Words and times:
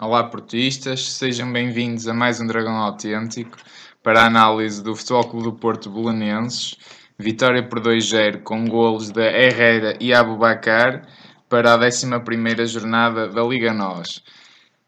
Olá, 0.00 0.22
portistas, 0.22 1.10
sejam 1.14 1.52
bem-vindos 1.52 2.06
a 2.06 2.14
mais 2.14 2.40
um 2.40 2.46
Dragão 2.46 2.76
Autêntico 2.76 3.58
para 4.00 4.22
a 4.22 4.26
análise 4.26 4.80
do 4.80 4.94
Futebol 4.94 5.28
Clube 5.28 5.44
do 5.46 5.52
Porto 5.54 5.90
Belenenses. 5.90 6.76
Vitória 7.18 7.68
por 7.68 7.80
2-0 7.80 8.44
com 8.44 8.64
golos 8.68 9.10
da 9.10 9.24
Herrera 9.24 9.98
e 9.98 10.14
Abubacar 10.14 11.04
para 11.48 11.74
a 11.74 11.76
11 11.76 12.66
jornada 12.66 13.26
da 13.26 13.42
Liga 13.42 13.74
NOS. 13.74 14.22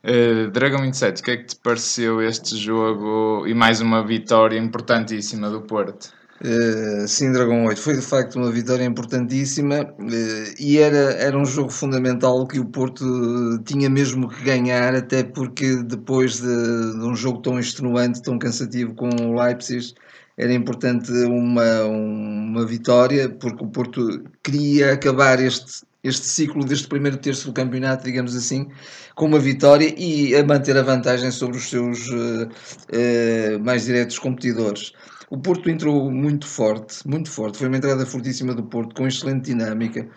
Uh, 0.05 0.49
Dragão 0.53 0.83
27, 0.83 1.23
o 1.23 1.25
que 1.25 1.31
é 1.33 1.37
que 1.39 1.45
te 1.45 1.57
pareceu 1.57 2.23
este 2.23 2.57
jogo 2.57 3.49
e 3.49 3.53
mais 3.53 3.81
uma 3.81 4.07
vitória 4.07 4.57
importantíssima 4.61 5.51
do 5.51 5.63
Porto? 5.63 6.20
Uh, 6.43 7.07
sim, 7.07 7.33
Dragão 7.33 7.67
8 7.67 7.79
foi 7.79 7.97
de 7.97 8.01
facto 8.01 8.37
uma 8.37 8.51
vitória 8.51 8.85
importantíssima 8.85 9.83
uh, 9.83 10.55
e 10.59 10.79
era, 10.79 11.13
era 11.13 11.37
um 11.37 11.45
jogo 11.45 11.69
fundamental 11.69 12.47
que 12.47 12.59
o 12.59 12.65
Porto 12.65 13.05
tinha 13.65 13.91
mesmo 13.91 14.27
que 14.27 14.43
ganhar, 14.43 14.95
até 14.95 15.23
porque 15.23 15.77
depois 15.83 16.41
de, 16.41 16.47
de 16.99 17.05
um 17.05 17.15
jogo 17.15 17.43
tão 17.43 17.59
extenuante, 17.59 18.23
tão 18.23 18.39
cansativo 18.39 18.95
com 18.95 19.11
o 19.11 19.39
Leipzig, 19.39 19.95
era 20.39 20.55
importante 20.55 21.13
uma, 21.13 21.85
uma 21.85 22.67
vitória, 22.67 23.29
porque 23.29 23.63
o 23.63 23.69
Porto 23.69 24.25
queria 24.43 24.95
acabar 24.95 25.39
este, 25.39 25.83
este 26.03 26.27
ciclo 26.27 26.65
deste 26.65 26.89
primeiro 26.89 27.19
terço 27.19 27.49
do 27.49 27.53
campeonato, 27.53 28.05
digamos 28.05 28.35
assim, 28.35 28.67
com 29.15 29.27
uma 29.27 29.39
vitória 29.39 29.95
e 29.99 30.35
a 30.35 30.43
manter 30.43 30.79
a 30.79 30.83
vantagem 30.83 31.31
sobre 31.31 31.59
os 31.59 31.69
seus 31.69 32.09
uh, 32.09 33.61
mais 33.63 33.85
diretos 33.85 34.19
competidores. 34.19 34.95
O 35.31 35.39
Porto 35.39 35.71
entrou 35.71 36.11
muito 36.11 36.47
forte, 36.47 37.07
muito 37.09 37.31
forte. 37.31 37.57
Foi 37.59 37.69
uma 37.69 37.77
entrada 37.77 38.05
fortíssima 38.05 38.55
do 38.55 38.65
Porto, 38.65 38.95
com 38.95 39.07
excelente 39.07 39.47
dinâmica. 39.47 40.11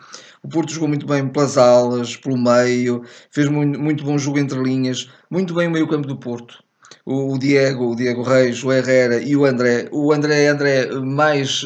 O 0.44 0.49
Porto 0.49 0.73
jogou 0.73 0.89
muito 0.89 1.05
bem 1.05 1.27
pelas 1.30 1.58
alas, 1.58 2.17
pelo 2.17 2.38
meio, 2.38 3.03
fez 3.30 3.47
muito, 3.47 3.80
muito 3.80 4.03
bom 4.03 4.17
jogo 4.17 4.39
entre 4.39 4.61
linhas, 4.61 5.09
muito 5.30 5.53
bem 5.53 5.67
o 5.67 5.72
meio-campo 5.72 6.08
do 6.08 6.17
Porto 6.17 6.64
o 7.06 7.38
Diego, 7.38 7.92
o 7.92 7.96
Diego 7.96 8.23
Reis, 8.23 8.64
o 8.64 8.72
Herrera 8.72 9.22
e 9.22 9.36
o 9.36 9.44
André. 9.44 9.90
O 9.92 10.14
André 10.14 10.48
André 10.48 10.88
mais 11.02 11.62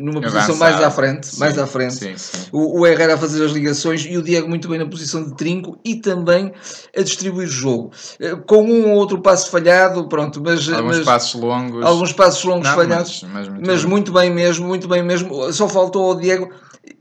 numa 0.00 0.18
Avançado. 0.18 0.46
posição 0.46 0.56
mais 0.56 0.82
à 0.82 0.90
frente, 0.90 1.26
sim, 1.26 1.40
mais 1.40 1.58
à 1.58 1.66
frente. 1.66 1.94
Sim, 1.94 2.16
sim. 2.16 2.46
O, 2.50 2.80
o 2.80 2.86
Herrera 2.86 3.14
a 3.14 3.18
fazer 3.18 3.44
as 3.44 3.52
ligações 3.52 4.06
e 4.06 4.16
o 4.16 4.22
Diego 4.22 4.48
muito 4.48 4.68
bem 4.68 4.78
na 4.78 4.86
posição 4.86 5.22
de 5.24 5.34
trinco 5.36 5.78
e 5.84 5.96
também 5.96 6.52
a 6.96 7.02
distribuir 7.02 7.48
o 7.48 7.50
jogo. 7.50 7.92
Eh, 8.18 8.34
com 8.46 8.62
um 8.64 8.92
ou 8.92 8.96
outro 8.96 9.20
passo 9.20 9.50
falhado, 9.50 10.08
pronto, 10.08 10.40
mas 10.42 10.66
alguns 10.70 10.96
mas, 10.96 11.04
passos 11.04 11.40
longos. 11.40 11.84
Alguns 11.84 12.12
passos 12.14 12.42
longos 12.42 12.68
Não, 12.68 12.74
falhados, 12.74 13.22
mas, 13.24 13.32
mas, 13.32 13.48
muito, 13.48 13.66
mas 13.66 13.80
bem. 13.82 13.90
muito 13.90 14.12
bem 14.12 14.30
mesmo, 14.30 14.66
muito 14.66 14.88
bem 14.88 15.02
mesmo. 15.02 15.52
Só 15.52 15.68
faltou 15.68 16.06
ao 16.06 16.14
Diego 16.14 16.48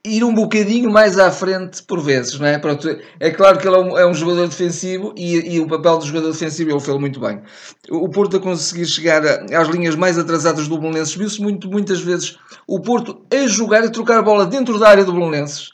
ir 0.06 0.24
um 0.24 0.34
bocadinho 0.34 0.92
mais 0.92 1.18
à 1.18 1.32
frente 1.32 1.82
por 1.84 2.02
vezes, 2.02 2.40
não 2.40 2.48
é? 2.48 2.58
Pronto, 2.58 2.88
é 3.20 3.32
claro 3.32 3.58
que 3.58 3.68
ele 3.68 3.76
é 3.76 3.80
um, 3.80 3.98
é 3.98 4.08
um 4.08 4.14
jogador 4.14 4.48
defensivo 4.48 5.14
e, 5.18 5.56
e, 5.56 5.60
o 5.60 5.68
papel 5.68 5.98
do 5.98 6.06
jogador 6.06 6.32
defensivo 6.32 6.72
ele 6.72 6.80
fez 6.80 6.98
muito 6.98 7.20
bem. 7.20 7.42
O 7.90 8.10
Porto 8.10 8.38
a 8.38 8.40
conseguir 8.40 8.86
chegar 8.86 9.24
às 9.26 9.68
linhas 9.68 9.96
mais 9.96 10.18
atrasadas 10.18 10.68
do 10.68 10.78
Belenenses 10.78 11.16
viu-se 11.16 11.42
muito, 11.42 11.70
muitas 11.70 12.02
vezes 12.02 12.38
o 12.68 12.80
Porto 12.80 13.22
a 13.32 13.48
jogar 13.48 13.84
e 13.84 13.92
trocar 13.92 14.20
a 14.20 14.24
bola 14.24 14.46
dentro 14.46 14.78
da 14.80 14.90
área 14.90 15.06
do 15.06 15.14
Belenenses 15.14 15.72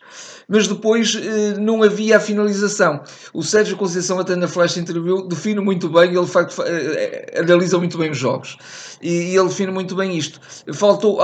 mas 0.47 0.67
depois 0.67 1.15
eh, 1.15 1.59
não 1.59 1.83
havia 1.83 2.17
a 2.17 2.19
finalização. 2.19 3.01
O 3.33 3.43
Sérgio 3.43 3.75
Conceição, 3.75 4.19
até 4.19 4.35
na 4.35 4.47
flash 4.47 4.77
interview, 4.77 5.27
define 5.27 5.59
muito 5.59 5.89
bem, 5.89 6.11
ele 6.11 6.25
de 6.25 6.31
facto 6.31 6.61
eh, 6.63 7.31
eh, 7.33 7.39
analisa 7.41 7.77
muito 7.77 7.97
bem 7.97 8.11
os 8.11 8.17
jogos 8.17 8.57
e, 9.01 9.35
ele 9.35 9.47
define 9.47 9.71
muito 9.71 9.95
bem 9.95 10.17
isto. 10.17 10.39
Faltou 10.73 11.19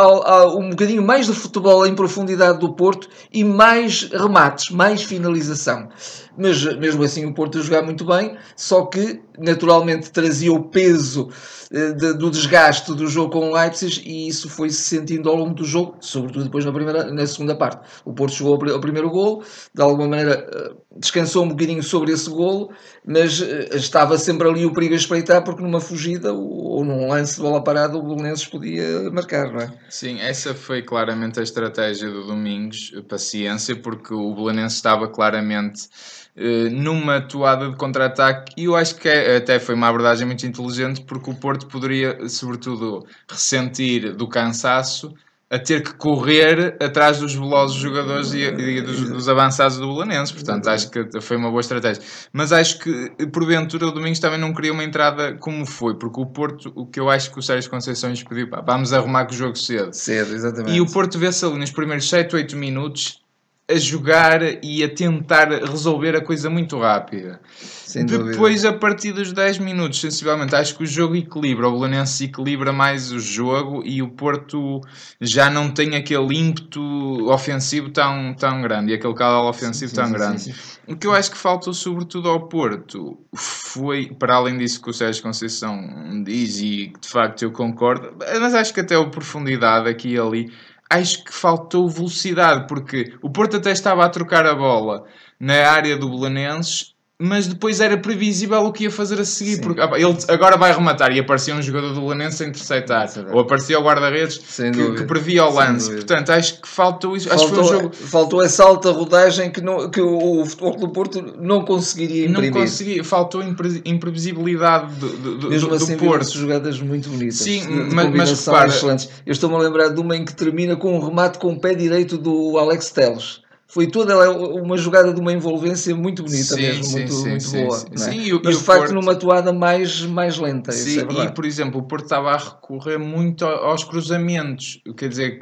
um 0.58 0.70
bocadinho 0.72 1.02
mais 1.02 1.28
de 1.28 1.34
futebol 1.34 1.86
em 1.86 1.96
profundidade 1.96 2.60
do 2.60 2.74
Porto 2.74 3.08
e 3.32 3.44
mais 3.44 4.10
remates, 4.12 4.70
mais 4.70 5.04
finalização 5.04 5.90
mas 6.38 6.64
mesmo 6.78 7.04
assim 7.04 7.26
o 7.26 7.34
Porto 7.34 7.60
a 7.60 7.62
jogar 7.62 7.84
muito 7.84 8.06
bem, 8.06 8.36
só 8.56 8.86
que 8.86 9.22
naturalmente 9.38 10.12
trazia 10.12 10.52
o 10.52 10.64
peso 10.64 11.30
de, 11.74 12.14
do 12.14 12.30
desgaste 12.30 12.94
do 12.94 13.08
jogo 13.08 13.32
com 13.32 13.50
o 13.50 13.54
Leipzig 13.54 14.04
e 14.06 14.28
isso 14.28 14.48
foi-se 14.48 14.78
sentindo 14.78 15.28
ao 15.28 15.36
longo 15.36 15.56
do 15.56 15.66
jogo, 15.66 15.98
sobretudo 16.00 16.46
depois 16.46 16.64
na, 16.64 16.72
primeira, 16.72 17.12
na 17.12 17.26
segunda 17.26 17.56
parte. 17.56 17.84
O 18.06 18.14
Porto 18.14 18.36
chegou 18.36 18.54
ao, 18.54 18.80
primeiro 18.80 19.10
golo, 19.10 19.44
de 19.74 19.82
alguma 19.82 20.08
maneira 20.08 20.48
uh, 20.48 21.00
descansou 21.00 21.44
um 21.44 21.50
bocadinho 21.50 21.82
sobre 21.82 22.12
esse 22.12 22.30
golo, 22.30 22.72
mas 23.04 23.42
uh, 23.42 23.76
estava 23.76 24.20
sempre 24.20 24.48
ali 24.48 24.68
o 24.68 24.72
perigo 24.72 24.94
a 24.94 24.98
espreitar 24.98 25.44
porque 25.44 25.64
numa 25.64 25.82
fugida 25.82 26.32
ou, 26.32 26.86
num 26.86 27.08
lance 27.08 27.38
de 27.38 27.42
bola 27.42 27.64
parada 27.64 27.98
o 27.98 28.04
Belenenses 28.04 28.46
podia 28.46 29.10
marcar, 29.12 29.52
não 29.52 29.62
é? 29.62 29.74
Sim, 29.90 30.20
essa 30.20 30.54
foi 30.54 30.84
claramente 30.84 31.40
a 31.40 31.44
estratégia 31.44 32.10
do 32.12 32.28
Domingos, 32.28 32.92
paciência, 33.10 33.76
porque 33.76 34.14
o 34.14 34.36
Belenenses 34.36 34.78
estava 34.78 35.08
claramente 35.08 35.90
eh, 35.90 36.23
numa 36.72 37.22
toada 37.22 37.70
de 37.70 37.76
contra-ataque 37.76 38.54
e 38.58 38.66
eu 38.66 38.76
acho 38.76 38.96
que 38.96 39.08
é, 39.08 39.38
até 39.38 39.60
foi 39.60 39.76
uma 39.76 39.88
abordagem 39.88 40.26
muito 40.26 40.46
inteligente 40.48 41.02
porque 41.02 41.30
o 41.30 41.36
Porto 41.36 41.68
poderia, 41.68 42.28
sobretudo, 42.28 43.06
ressentir 43.30 44.16
do 44.16 44.28
cansaço 44.28 45.14
a 45.54 45.60
ter 45.60 45.84
que 45.84 45.94
correr 45.94 46.76
atrás 46.82 47.20
dos 47.20 47.36
velozes 47.36 47.78
jogadores 47.78 48.34
e, 48.34 48.40
e 48.40 48.82
dos, 48.82 49.08
dos, 49.08 49.30
avançados 49.30 49.78
do 49.78 49.94
Belenenses, 49.94 50.32
portanto 50.32 50.68
acho 50.68 50.90
que 50.90 51.22
foi 51.22 51.38
uma 51.38 51.52
boa 51.52 51.62
estratégia. 51.62 52.02
Mas 52.34 52.52
acho 52.52 52.80
que 52.80 53.12
porventura 53.28 53.86
o 53.86 53.92
Domingos 53.92 54.18
também 54.18 54.40
não 54.40 54.52
queria 54.52 54.74
uma 54.74 54.84
entrada 54.84 55.36
como 55.36 55.64
foi, 55.68 55.94
porque 55.94 56.20
o 56.20 56.26
Porto, 56.26 56.74
o 56.76 56.88
que 56.88 57.00
eu 57.00 57.08
acho 57.08 57.32
que 57.32 57.38
o 57.38 57.42
Sérgio 57.44 57.70
Conceição 57.70 58.10
lhes 58.10 58.24
pediu, 58.24 58.50
pá, 58.50 58.62
vamos 58.62 58.92
arrumar 58.94 59.26
com 59.26 59.34
o 59.34 59.38
jogo 59.38 59.56
cedo. 59.56 59.94
Cedo, 59.94 60.34
exatamente. 60.34 60.76
E 60.76 60.82
o 60.82 60.88
Porto 60.88 61.20
vê-se 61.20 61.46
ali 61.46 61.60
nos 61.60 61.70
primeiros 61.70 62.10
7, 62.10 62.36
8 62.36 62.58
minutos 62.58 63.23
a 63.70 63.78
jogar 63.78 64.42
e 64.64 64.84
a 64.84 64.90
tentar 64.90 65.50
resolver 65.50 66.16
a 66.18 66.22
coisa 66.22 66.50
muito 66.50 66.78
rápida. 66.78 67.40
Sem 67.58 68.06
Depois, 68.06 68.62
dúvida. 68.64 68.70
a 68.70 68.74
partir 68.74 69.14
dos 69.14 69.32
10 69.32 69.60
minutos, 69.60 70.02
sensivelmente, 70.02 70.54
acho 70.54 70.76
que 70.76 70.84
o 70.84 70.86
jogo 70.86 71.16
equilibra. 71.16 71.70
O 71.70 71.80
Belenense 71.80 72.26
equilibra 72.26 72.74
mais 72.74 73.12
o 73.12 73.20
jogo 73.20 73.82
e 73.86 74.02
o 74.02 74.10
Porto 74.10 74.82
já 75.22 75.50
não 75.50 75.72
tem 75.72 75.96
aquele 75.96 76.38
ímpeto 76.38 76.82
ofensivo 77.30 77.90
tão, 77.90 78.34
tão 78.34 78.62
grande 78.62 78.92
e 78.92 78.96
aquele 78.96 79.14
caldo 79.14 79.48
ofensivo 79.48 79.90
sim, 79.90 79.96
tão 79.96 80.08
sim, 80.08 80.12
grande. 80.12 80.42
Sim, 80.42 80.54
o 80.88 80.98
que 80.98 81.08
eu 81.08 81.14
acho 81.14 81.32
que 81.32 81.38
faltou, 81.38 81.74
sobretudo, 81.74 82.28
ao 82.28 82.48
Porto 82.48 83.18
foi, 83.34 84.08
para 84.20 84.36
além 84.36 84.58
disso 84.58 84.82
que 84.82 84.90
o 84.90 84.94
Sérgio 84.94 85.24
Conceição 85.24 85.80
diz 86.26 86.60
e 86.60 86.92
de 87.00 87.08
facto 87.08 87.44
eu 87.44 87.52
concordo, 87.52 88.14
mas 88.42 88.54
acho 88.54 88.74
que 88.74 88.82
até 88.82 88.96
a 88.96 89.06
profundidade 89.06 89.88
aqui 89.88 90.10
e 90.10 90.20
ali 90.20 90.52
acho 91.00 91.24
que 91.24 91.34
faltou 91.34 91.90
velocidade, 91.90 92.68
porque 92.68 93.14
o 93.22 93.30
Porto 93.30 93.58
até 93.58 93.72
estava 93.72 94.06
a 94.06 94.10
trocar 94.10 94.46
a 94.46 94.56
bola 94.56 95.06
na 95.40 95.70
área 95.70 95.98
do 95.98 96.10
Belenenses 96.10 96.93
mas 97.22 97.48
depois 97.48 97.80
era 97.80 97.96
previsível 97.96 98.66
o 98.66 98.72
que 98.72 98.86
ia 98.86 98.92
fazer 98.92 99.20
a 99.20 99.26
seguir, 99.26 99.56
Sim. 99.56 99.62
porque 99.62 99.80
opa, 99.80 100.00
ele 100.00 100.18
agora 100.28 100.58
vai 100.58 100.74
rematar 100.74 101.12
e 101.12 101.20
aparecia 101.20 101.56
um 101.56 101.62
jogador 101.62 101.94
do 101.94 102.04
Lanense 102.04 102.44
a 102.44 102.48
interceptar, 102.48 103.08
ou 103.32 103.40
aparecia 103.40 103.80
o 103.80 103.84
guarda-redes 103.84 104.40
que, 104.40 104.72
que, 104.72 105.04
previa 105.04 105.46
o 105.46 105.54
lance. 105.54 105.92
Portanto, 105.92 106.32
acho 106.32 106.62
que 106.62 106.68
faltou 106.68 107.16
isso. 107.16 107.30
Faltou, 107.30 107.46
acho 107.46 107.54
que 107.54 107.56
foi 107.56 107.64
um 107.64 107.82
jogo... 107.82 107.96
faltou 107.96 108.44
essa 108.44 108.64
alta 108.64 108.92
rodagem 108.92 109.52
que, 109.52 109.62
não, 109.62 109.90
que 109.90 110.02
o 110.02 110.44
Futebol 110.46 110.76
do 110.76 110.90
Porto 110.90 111.36
não 111.40 111.64
conseguiria 111.64 112.28
imprimir. 112.28 112.52
Não 112.52 112.62
conseguia, 112.62 113.04
faltou 113.04 113.44
imprevisibilidade 113.86 114.96
do, 114.96 115.38
do, 115.38 115.50
Mesmo 115.50 115.70
do, 115.70 115.76
assim, 115.76 115.96
do 115.96 116.04
Porto. 116.04 116.36
jogadas 116.36 116.82
muito 116.82 117.10
bonitas. 117.10 117.36
Sim, 117.36 117.64
mas, 117.94 118.10
mas 118.10 118.46
repara... 118.46 118.68
excelentes. 118.68 119.10
Eu 119.26 119.32
estou-me 119.32 119.56
a 119.56 119.60
lembrar 119.60 119.90
de 119.90 120.02
uma 120.02 120.18
em 120.18 120.26
que 120.26 120.34
termina 120.34 120.76
com 120.76 120.98
um 120.98 121.00
remate 121.00 121.38
com 121.38 121.54
o 121.54 121.60
pé 121.60 121.76
direito 121.76 122.18
do 122.18 122.58
Alex 122.58 122.90
Teles 122.90 123.43
foi 123.74 123.88
toda 123.88 124.30
uma 124.30 124.78
jogada 124.78 125.12
de 125.12 125.20
uma 125.20 125.34
envolvência 125.34 125.96
muito 125.96 126.22
bonita 126.22 126.44
sim, 126.44 126.62
mesmo, 126.62 126.84
sim, 126.84 126.98
muito, 127.00 127.12
sim, 127.12 127.30
muito 127.30 127.52
boa. 127.52 127.86
É? 128.08 128.14
E, 128.14 128.42
Mas 128.44 128.58
de 128.60 128.64
facto 128.64 128.80
Porto... 128.82 128.94
numa 128.94 129.16
toada 129.16 129.52
mais, 129.52 130.02
mais 130.06 130.38
lenta. 130.38 130.72
Sim, 130.72 131.00
é 131.00 131.24
e 131.24 131.32
por 131.32 131.44
exemplo, 131.44 131.80
o 131.80 131.84
Porto 131.84 132.04
estava 132.04 132.34
a 132.34 132.38
recorrer 132.38 133.00
muito 133.00 133.44
aos 133.44 133.84
cruzamentos, 133.84 134.80
quer 134.96 135.10
dizer, 135.10 135.40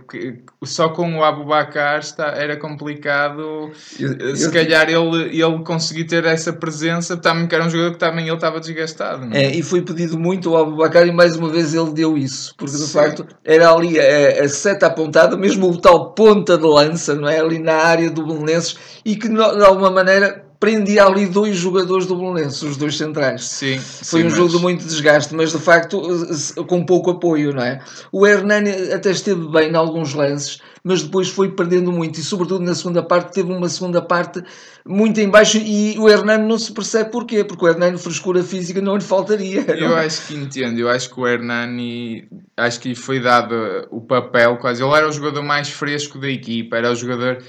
só 0.63 0.87
com 0.87 1.13
o 1.17 1.25
Abubacar 1.25 1.99
está, 1.99 2.27
era 2.27 2.55
complicado 2.55 3.71
eu, 3.99 4.13
eh, 4.13 4.35
se 4.37 4.45
eu, 4.45 4.51
calhar 4.53 4.87
ele, 4.89 5.37
ele 5.37 5.63
conseguir 5.65 6.05
ter 6.05 6.23
essa 6.23 6.53
presença, 6.53 7.17
também 7.17 7.47
que 7.47 7.53
era 7.53 7.65
um 7.65 7.69
jogador 7.69 7.91
que 7.91 7.99
também 7.99 8.27
ele 8.27 8.35
estava 8.35 8.61
desgastado. 8.61 9.27
É? 9.35 9.43
é, 9.43 9.55
e 9.57 9.61
foi 9.61 9.81
pedido 9.81 10.17
muito 10.17 10.55
ao 10.55 10.63
Abubacar 10.63 11.05
e 11.05 11.11
mais 11.11 11.35
uma 11.35 11.49
vez 11.49 11.73
ele 11.73 11.91
deu 11.91 12.17
isso, 12.17 12.55
porque 12.55 12.77
de 12.77 12.87
facto 12.87 13.27
era 13.43 13.69
ali 13.69 13.99
a, 13.99 14.45
a 14.45 14.47
seta 14.47 14.87
apontada, 14.87 15.35
mesmo 15.35 15.69
o 15.69 15.77
tal 15.77 16.13
ponta 16.13 16.57
de 16.57 16.65
lança, 16.65 17.13
não 17.13 17.27
é? 17.27 17.37
Ali 17.37 17.59
na 17.59 17.75
área 17.75 18.09
do 18.09 18.20
do 18.21 18.33
Belenenses 18.33 18.77
e 19.03 19.15
que 19.15 19.27
de 19.27 19.41
alguma 19.41 19.91
maneira 19.91 20.51
prendia 20.61 21.05
ali 21.05 21.25
dois 21.25 21.57
jogadores 21.57 22.05
do 22.05 22.15
Belenenses, 22.15 22.61
os 22.61 22.77
dois 22.77 22.95
centrais. 22.95 23.43
Sim, 23.45 23.79
Foi 23.79 24.21
sim, 24.21 24.27
um 24.27 24.29
jogo 24.29 24.43
mas... 24.43 24.51
de 24.51 24.59
muito 24.59 24.85
desgaste, 24.85 25.33
mas 25.33 25.51
de 25.51 25.57
facto 25.57 25.99
com 26.67 26.85
pouco 26.85 27.09
apoio, 27.09 27.51
não 27.51 27.63
é? 27.63 27.81
O 28.11 28.27
Hernani 28.27 28.69
até 28.93 29.09
esteve 29.09 29.47
bem 29.49 29.71
em 29.71 29.75
alguns 29.75 30.13
lances, 30.13 30.59
mas 30.83 31.01
depois 31.01 31.29
foi 31.29 31.49
perdendo 31.49 31.91
muito 31.91 32.19
e 32.19 32.23
sobretudo 32.23 32.63
na 32.63 32.75
segunda 32.75 33.01
parte 33.01 33.33
teve 33.33 33.51
uma 33.51 33.67
segunda 33.67 34.03
parte 34.03 34.43
muito 34.85 35.19
em 35.19 35.29
baixo 35.29 35.57
e 35.57 35.97
o 35.97 36.07
Hernani 36.07 36.47
não 36.47 36.59
se 36.59 36.71
percebe 36.71 37.09
porquê, 37.09 37.43
porque 37.43 37.65
o 37.65 37.67
Hernani 37.67 37.97
frescura 37.97 38.43
física 38.43 38.79
não 38.79 38.95
lhe 38.95 39.03
faltaria. 39.03 39.65
Eu 39.67 39.89
não? 39.89 39.95
acho 39.95 40.27
que 40.27 40.35
entendo, 40.35 40.77
eu 40.77 40.89
acho 40.89 41.11
que 41.11 41.19
o 41.19 41.27
Hernani 41.27 42.27
acho 42.55 42.79
que 42.79 42.89
lhe 42.89 42.95
foi 42.95 43.19
dado 43.19 43.55
o 43.89 43.99
papel 43.99 44.57
quase, 44.57 44.83
ele 44.83 44.93
era 44.93 45.09
o 45.09 45.11
jogador 45.11 45.41
mais 45.41 45.69
fresco 45.69 46.19
da 46.19 46.29
equipa, 46.29 46.77
era 46.77 46.91
o 46.91 46.95
jogador 46.95 47.39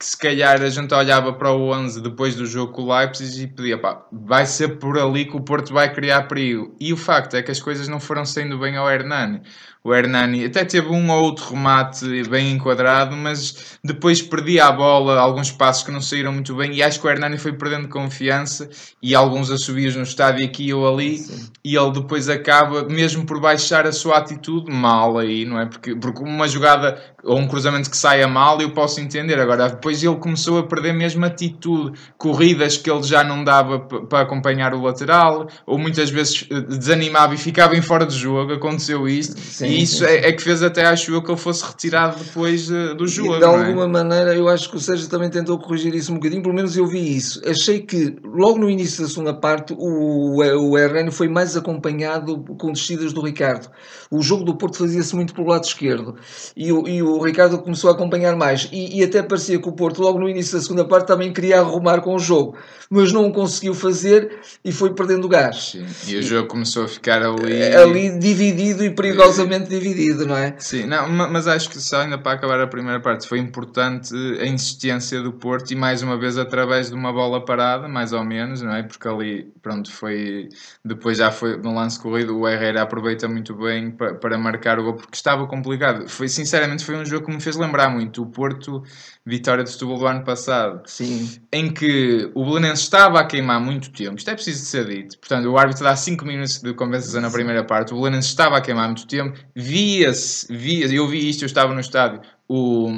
que 0.00 0.06
se 0.06 0.16
calhar 0.16 0.62
a 0.62 0.68
gente 0.70 0.94
olhava 0.94 1.30
para 1.30 1.52
o 1.52 1.68
11 1.74 2.00
depois 2.00 2.34
do 2.34 2.46
jogo 2.46 2.72
com 2.72 2.84
o 2.84 2.96
Leipzig 2.96 3.42
e 3.42 3.46
pedia, 3.46 3.76
pá, 3.76 4.02
vai 4.10 4.46
ser 4.46 4.78
por 4.78 4.98
ali 4.98 5.26
que 5.26 5.36
o 5.36 5.42
Porto 5.42 5.74
vai 5.74 5.92
criar 5.92 6.22
perigo. 6.22 6.74
E 6.80 6.90
o 6.90 6.96
facto 6.96 7.34
é 7.34 7.42
que 7.42 7.50
as 7.50 7.60
coisas 7.60 7.86
não 7.86 8.00
foram 8.00 8.24
saindo 8.24 8.58
bem 8.58 8.78
ao 8.78 8.90
Hernani 8.90 9.42
o 9.82 9.94
Hernani 9.94 10.44
até 10.44 10.64
teve 10.64 10.88
um 10.88 11.10
ou 11.10 11.22
outro 11.22 11.54
remate 11.54 12.22
bem 12.28 12.52
enquadrado, 12.52 13.16
mas 13.16 13.78
depois 13.82 14.20
perdia 14.20 14.66
a 14.66 14.72
bola, 14.72 15.18
alguns 15.18 15.50
passos 15.50 15.82
que 15.82 15.90
não 15.90 16.02
saíram 16.02 16.32
muito 16.32 16.54
bem, 16.54 16.74
e 16.74 16.82
acho 16.82 17.00
que 17.00 17.06
o 17.06 17.10
Hernani 17.10 17.38
foi 17.38 17.54
perdendo 17.54 17.88
confiança 17.88 18.68
e 19.02 19.14
alguns 19.14 19.50
assobios 19.50 19.96
no 19.96 20.02
estádio 20.02 20.44
aqui 20.44 20.72
ou 20.74 20.86
ali, 20.86 21.18
Sim. 21.18 21.48
e 21.64 21.76
ele 21.76 21.92
depois 21.92 22.28
acaba, 22.28 22.84
mesmo 22.84 23.24
por 23.24 23.40
baixar 23.40 23.86
a 23.86 23.92
sua 23.92 24.18
atitude, 24.18 24.70
mal 24.70 25.16
aí, 25.16 25.46
não 25.46 25.58
é? 25.58 25.64
Porque, 25.64 25.94
porque 25.94 26.22
uma 26.22 26.46
jogada 26.46 27.00
ou 27.22 27.38
um 27.38 27.46
cruzamento 27.46 27.90
que 27.90 27.96
saia 27.96 28.26
mal, 28.26 28.60
eu 28.62 28.70
posso 28.72 28.98
entender. 28.98 29.38
Agora, 29.38 29.68
depois 29.68 30.02
ele 30.02 30.16
começou 30.16 30.58
a 30.58 30.62
perder 30.62 30.94
mesmo 30.94 31.24
atitude, 31.24 31.98
corridas 32.16 32.78
que 32.78 32.90
ele 32.90 33.02
já 33.02 33.22
não 33.22 33.44
dava 33.44 33.78
para 33.78 34.22
acompanhar 34.22 34.72
o 34.72 34.82
lateral, 34.82 35.46
ou 35.66 35.78
muitas 35.78 36.08
vezes 36.08 36.46
eh, 36.50 36.60
desanimava 36.62 37.34
e 37.34 37.36
ficava 37.36 37.76
em 37.76 37.82
fora 37.82 38.06
de 38.06 38.16
jogo, 38.16 38.54
aconteceu 38.54 39.06
isto. 39.06 39.38
Sim 39.38 39.69
e 39.70 39.82
isso 39.82 40.04
é, 40.04 40.28
é, 40.28 40.32
que 40.32 40.42
fez 40.42 40.62
até, 40.62 40.84
acho 40.84 41.12
eu, 41.12 41.22
que 41.22 41.30
ele 41.30 41.38
fosse 41.38 41.64
retirado 41.64 42.22
depois 42.22 42.68
do 42.68 43.06
jogo. 43.06 43.36
E 43.36 43.38
de 43.38 43.44
é? 43.44 43.46
alguma 43.46 43.84
é? 43.84 43.88
maneira, 43.88 44.34
eu 44.34 44.48
acho 44.48 44.70
que 44.70 44.76
o 44.76 44.80
Sérgio 44.80 45.08
também 45.08 45.30
tentou 45.30 45.58
corrigir 45.58 45.94
isso 45.94 46.12
um 46.12 46.16
bocadinho, 46.16 46.42
pelo 46.42 46.54
menos 46.54 46.76
eu 46.76 46.86
vi 46.86 47.16
isso. 47.16 47.40
Achei 47.46 47.80
que 47.80 48.16
logo 48.24 48.58
no 48.58 48.68
início 48.68 49.02
da 49.02 49.08
segunda 49.08 49.34
parte 49.34 49.74
o, 49.76 50.40
o 50.40 50.76
RN 50.76 51.10
foi 51.10 51.28
mais 51.28 51.56
acompanhado 51.56 52.44
com 52.58 52.72
descidas 52.72 53.12
do 53.12 53.20
Ricardo. 53.20 53.70
O 54.10 54.22
jogo 54.22 54.44
do 54.44 54.56
Porto 54.56 54.78
fazia-se 54.78 55.14
muito 55.14 55.34
pelo 55.34 55.48
lado 55.48 55.64
esquerdo 55.64 56.16
e 56.56 56.72
o, 56.72 56.88
e 56.88 57.02
o 57.02 57.22
Ricardo 57.22 57.58
começou 57.58 57.90
a 57.90 57.92
acompanhar 57.92 58.34
mais. 58.36 58.68
E, 58.72 58.98
e 58.98 59.04
até 59.04 59.22
parecia 59.22 59.60
que 59.60 59.68
o 59.68 59.72
Porto, 59.72 60.02
logo 60.02 60.18
no 60.18 60.28
início 60.28 60.56
da 60.56 60.62
segunda 60.62 60.84
parte, 60.84 61.06
também 61.06 61.32
queria 61.32 61.60
arrumar 61.60 62.00
com 62.00 62.14
o 62.14 62.18
jogo, 62.18 62.56
mas 62.88 63.12
não 63.12 63.28
o 63.28 63.32
conseguiu 63.32 63.74
fazer 63.74 64.38
e 64.64 64.72
foi 64.72 64.94
perdendo 64.94 65.28
gás. 65.28 65.72
Sim. 65.72 66.12
E 66.12 66.16
o 66.16 66.22
jogo 66.22 66.48
começou 66.48 66.84
a 66.84 66.88
ficar 66.88 67.22
ali. 67.22 67.62
Ali 67.74 68.18
dividido 68.18 68.84
e 68.84 68.90
perigosamente 68.90 69.59
completamente 69.60 69.68
dividido, 69.68 70.26
não 70.26 70.36
é? 70.36 70.54
Sim, 70.58 70.86
não, 70.86 71.08
mas 71.08 71.46
acho 71.46 71.68
que 71.68 71.78
só 71.78 72.00
ainda 72.00 72.18
para 72.18 72.32
acabar 72.32 72.60
a 72.60 72.66
primeira 72.66 73.00
parte 73.00 73.28
foi 73.28 73.38
importante 73.38 74.14
a 74.40 74.46
insistência 74.46 75.20
do 75.22 75.32
Porto 75.32 75.70
e 75.72 75.76
mais 75.76 76.02
uma 76.02 76.18
vez 76.18 76.38
através 76.38 76.88
de 76.88 76.94
uma 76.94 77.12
bola 77.12 77.44
parada, 77.44 77.88
mais 77.88 78.12
ou 78.12 78.24
menos, 78.24 78.62
não 78.62 78.74
é? 78.74 78.82
Porque 78.82 79.06
ali, 79.06 79.52
pronto, 79.62 79.90
foi. 79.92 80.48
Depois 80.84 81.18
já 81.18 81.30
foi 81.30 81.56
no 81.56 81.74
lance 81.74 81.98
corrido, 81.98 82.38
o 82.38 82.48
Herrera 82.48 82.82
aproveita 82.82 83.28
muito 83.28 83.54
bem 83.54 83.90
para, 83.90 84.14
para 84.14 84.38
marcar 84.38 84.78
o 84.78 84.84
gol 84.84 84.94
porque 84.94 85.16
estava 85.16 85.46
complicado. 85.46 86.08
Foi, 86.08 86.28
sinceramente, 86.28 86.84
foi 86.84 86.96
um 86.96 87.04
jogo 87.04 87.26
que 87.26 87.32
me 87.32 87.40
fez 87.40 87.56
lembrar 87.56 87.90
muito 87.90 88.22
o 88.22 88.26
Porto 88.26 88.82
Vitória 89.24 89.62
de 89.62 89.70
Setúbal 89.70 89.98
do 89.98 90.06
ano 90.06 90.24
passado, 90.24 90.82
Sim. 90.86 91.40
em 91.52 91.72
que 91.72 92.30
o 92.34 92.44
Belenenses 92.44 92.84
estava 92.84 93.20
a 93.20 93.24
queimar 93.24 93.60
muito 93.60 93.92
tempo. 93.92 94.16
Isto 94.16 94.30
é 94.30 94.34
preciso 94.34 94.60
de 94.62 94.66
ser 94.66 94.86
dito. 94.86 95.18
Portanto, 95.18 95.46
o 95.46 95.58
árbitro 95.58 95.84
dá 95.84 95.94
5 95.94 96.24
minutos 96.24 96.60
de 96.60 96.72
compensação 96.74 97.20
na 97.20 97.30
primeira 97.30 97.62
parte. 97.62 97.92
O 97.92 97.98
Belenenses 97.98 98.30
estava 98.30 98.56
a 98.56 98.60
queimar 98.60 98.86
muito 98.86 99.06
tempo 99.06 99.38
via-se, 99.54 100.46
via 100.52 100.86
eu 100.92 101.06
vi 101.08 101.28
isto, 101.28 101.42
eu 101.42 101.46
estava 101.46 101.74
no 101.74 101.80
estádio, 101.80 102.22
o, 102.52 102.90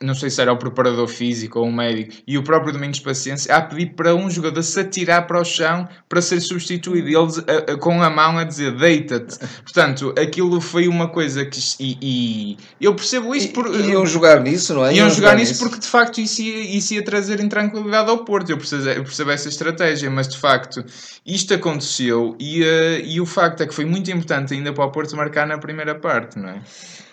não 0.00 0.14
sei 0.14 0.30
se 0.30 0.40
era 0.40 0.52
o 0.52 0.56
preparador 0.56 1.08
físico 1.08 1.58
ou 1.58 1.66
o 1.66 1.72
médico, 1.72 2.12
e 2.24 2.38
o 2.38 2.44
próprio 2.44 2.72
Domingos 2.72 3.00
Paciência, 3.00 3.52
a 3.52 3.60
pedir 3.60 3.86
para 3.96 4.14
um 4.14 4.30
jogador 4.30 4.62
se 4.62 4.78
atirar 4.78 5.26
para 5.26 5.40
o 5.40 5.44
chão 5.44 5.88
para 6.08 6.22
ser 6.22 6.40
substituído. 6.40 7.08
E 7.08 7.16
eles 7.16 7.38
a, 7.38 7.72
a, 7.72 7.76
com 7.76 8.00
a 8.00 8.08
mão 8.08 8.38
a 8.38 8.44
dizer 8.44 8.70
deita-te. 8.76 9.36
Portanto, 9.64 10.14
aquilo 10.16 10.60
foi 10.60 10.86
uma 10.86 11.08
coisa 11.08 11.44
que. 11.44 11.58
E, 11.80 11.98
e 12.00 12.56
eu 12.80 12.94
percebo 12.94 13.34
isso 13.34 13.48
por. 13.48 13.66
Iam 13.74 14.06
jogar 14.06 14.40
nisso, 14.40 14.74
não 14.74 14.86
é? 14.86 14.94
Iam, 14.94 15.08
iam 15.08 15.10
jogar, 15.10 15.34
nisso 15.34 15.58
porque 15.58 15.80
de 15.80 15.88
facto 15.88 16.20
isso 16.20 16.40
ia, 16.42 16.76
isso 16.76 16.94
ia 16.94 17.04
trazer 17.04 17.40
intranquilidade 17.40 18.08
ao 18.08 18.18
Porto. 18.18 18.50
Eu 18.50 18.58
percebo, 18.58 18.88
eu 18.90 19.02
percebo 19.02 19.32
essa 19.32 19.48
estratégia, 19.48 20.08
mas 20.08 20.28
de 20.28 20.38
facto 20.38 20.84
isto 21.26 21.52
aconteceu 21.52 22.36
e, 22.38 22.62
uh, 22.62 23.00
e 23.04 23.20
o 23.20 23.26
facto 23.26 23.62
é 23.62 23.66
que 23.66 23.74
foi 23.74 23.84
muito 23.84 24.08
importante 24.08 24.54
ainda 24.54 24.72
para 24.72 24.84
o 24.84 24.90
Porto 24.92 25.16
marcar 25.16 25.48
na 25.48 25.58
primeira 25.58 25.96
parte, 25.96 26.38
não 26.38 26.50
é? 26.50 26.62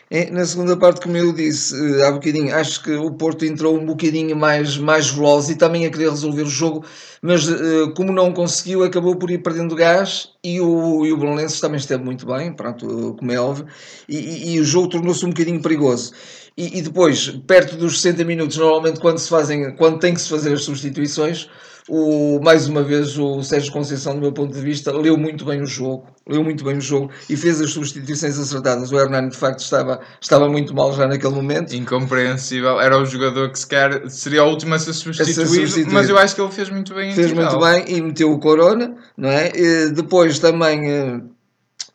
É, 0.10 0.32
na 0.32 0.46
segunda 0.46 0.78
parte, 0.78 1.02
como 1.02 1.18
eu 1.18 1.34
disse 1.34 1.76
uh, 1.76 2.06
há 2.06 2.12
bocadinho, 2.14 2.56
acho 2.56 2.82
que 2.82 2.96
o 2.96 3.12
Porto 3.12 3.44
entrou 3.44 3.78
um 3.78 3.86
bocadinho 3.86 4.38
mais, 4.38 4.78
mais 4.78 5.10
veloz 5.10 5.50
e 5.50 5.56
também 5.58 5.86
a 5.86 5.90
querer 5.92 6.10
resolver 6.10 6.44
o 6.44 6.50
jogo, 6.50 6.86
mas 7.22 7.46
uh, 7.50 7.94
como 7.94 8.14
não 8.14 8.32
conseguiu, 8.32 8.86
acabou 8.86 9.18
por 9.18 9.30
ir 9.30 9.40
perdendo 9.40 9.76
gás 9.76 10.30
e 10.42 10.62
o, 10.62 11.06
e 11.06 11.12
o 11.12 11.18
Belenenses 11.18 11.60
também 11.60 11.78
esteve 11.78 12.06
muito 12.06 12.26
bem, 12.26 12.54
pronto, 12.54 13.16
como 13.20 13.32
é 13.34 13.40
óbvio, 13.40 13.68
e, 14.08 14.18
e, 14.18 14.56
e 14.56 14.60
o 14.62 14.64
jogo 14.64 14.88
tornou-se 14.88 15.26
um 15.26 15.30
bocadinho 15.30 15.62
perigoso. 15.62 16.14
E, 16.58 16.80
e, 16.80 16.82
depois, 16.82 17.30
perto 17.46 17.76
dos 17.76 18.02
60 18.02 18.24
minutos, 18.24 18.58
normalmente 18.58 19.00
quando 19.00 19.20
se 19.20 19.30
fazem, 19.30 19.76
quando 19.76 20.00
tem 20.00 20.16
que 20.16 20.22
se 20.22 20.28
fazer 20.28 20.54
as 20.54 20.64
substituições, 20.64 21.48
o, 21.88 22.40
mais 22.44 22.68
uma 22.68 22.82
vez, 22.84 23.18
o 23.18 23.44
Sérgio 23.44 23.72
Conceição, 23.72 24.16
do 24.16 24.22
meu 24.22 24.32
ponto 24.34 24.54
de 24.54 24.60
vista, 24.60 24.92
leu 24.92 25.16
muito 25.18 25.46
bem 25.46 25.62
o 25.62 25.66
jogo, 25.66 26.08
leu 26.28 26.44
muito 26.44 26.64
bem 26.64 26.78
o 26.78 26.82
jogo 26.82 27.12
e 27.30 27.38
fez 27.38 27.62
as 27.62 27.70
substituições 27.70 28.38
acertadas. 28.40 28.92
O 28.92 29.00
Hernani, 29.00 29.30
de 29.30 29.38
facto, 29.38 29.60
estava, 29.60 30.02
estava 30.20 30.50
muito 30.50 30.74
mal 30.74 30.92
já 30.94 31.08
naquele 31.08 31.36
momento. 31.36 31.74
Incompreensível. 31.76 32.82
Era 32.82 32.98
o 32.98 33.06
jogador 33.06 33.52
que 33.52 33.60
sequer 33.60 34.10
seria 34.10 34.44
o 34.44 34.50
último 34.50 34.74
a 34.74 34.80
ser 34.80 34.90
a 34.90 34.94
ser 34.94 35.34
substituído. 35.34 35.94
mas 35.94 36.10
eu 36.10 36.18
acho 36.18 36.36
que 36.36 36.42
ele 36.42 36.52
fez 36.52 36.70
muito 36.70 36.94
bem. 36.94 37.14
Fez 37.14 37.32
muito 37.32 37.60
bem 37.60 37.86
e 37.88 38.02
meteu 38.02 38.34
o 38.34 38.40
Corona, 38.40 38.96
não 39.16 39.30
é? 39.30 39.52
E 39.56 39.92
depois 39.92 40.40
também, 40.40 40.92
eh, 40.92 41.22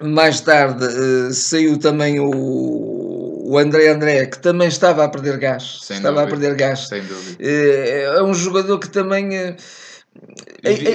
mais 0.03 0.41
tarde, 0.41 0.87
eh, 0.87 1.33
saiu 1.33 1.79
também 1.79 2.19
o 2.19 3.02
o 3.53 3.59
André 3.59 3.89
André, 3.89 4.25
que 4.25 4.39
também 4.39 4.67
estava 4.67 5.05
a 5.05 5.09
perder 5.09 5.37
gás. 5.37 5.81
Sem 5.83 5.99
estava 5.99 6.23
dúvida. 6.23 6.37
a 6.37 6.39
perder 6.39 6.57
gás. 6.57 6.89
Sem 6.89 7.03
dúvida. 7.03 7.37
Eh, 7.39 8.05
é 8.17 8.23
um 8.23 8.33
jogador 8.33 8.79
que 8.79 8.89
também 8.89 9.57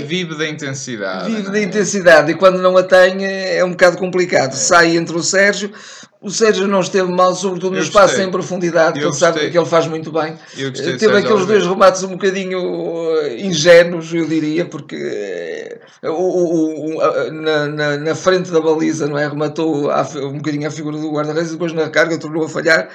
Vive 0.05 0.35
da 0.35 0.47
intensidade. 0.47 1.29
Vive 1.29 1.51
da 1.51 1.59
é? 1.59 1.63
intensidade 1.63 2.31
e 2.31 2.35
quando 2.35 2.59
não 2.59 2.75
a 2.77 2.83
tem 2.83 3.25
é 3.25 3.63
um 3.63 3.71
bocado 3.71 3.97
complicado. 3.97 4.53
É. 4.53 4.55
Sai 4.55 4.97
entre 4.97 5.15
o 5.15 5.21
Sérgio. 5.21 5.71
O 6.19 6.31
Sérgio 6.31 6.67
não 6.67 6.81
esteve 6.81 7.11
mal, 7.11 7.35
sobretudo 7.35 7.75
no 7.75 7.81
espaço 7.81 8.19
em 8.19 8.31
profundidade, 8.31 8.99
que 8.99 9.05
ele 9.05 9.13
sabe 9.13 9.51
que 9.51 9.57
ele 9.57 9.65
faz 9.67 9.85
muito 9.85 10.11
bem. 10.11 10.35
Teve 10.97 11.17
aqueles 11.17 11.45
dois 11.45 11.65
remates 11.65 12.01
um 12.03 12.09
bocadinho 12.09 12.59
eh, 13.19 13.41
ingênuos, 13.41 14.11
eu 14.11 14.25
diria, 14.25 14.65
porque 14.65 14.95
eh, 16.01 16.09
o, 16.09 16.13
o, 16.13 16.97
o, 16.97 17.31
na, 17.31 17.67
na, 17.67 17.97
na, 17.97 18.15
frente 18.15 18.49
da 18.49 18.59
baliza 18.59 19.07
não 19.07 19.17
é? 19.17 19.27
rematou 19.27 19.91
um 20.15 20.37
bocadinho 20.37 20.67
a 20.67 20.71
figura 20.71 20.97
do 20.97 21.11
guarda-redes, 21.11 21.51
depois 21.51 21.71
na 21.71 21.87
carga 21.87 22.17
tornou 22.17 22.43
a 22.45 22.49
falhar. 22.49 22.89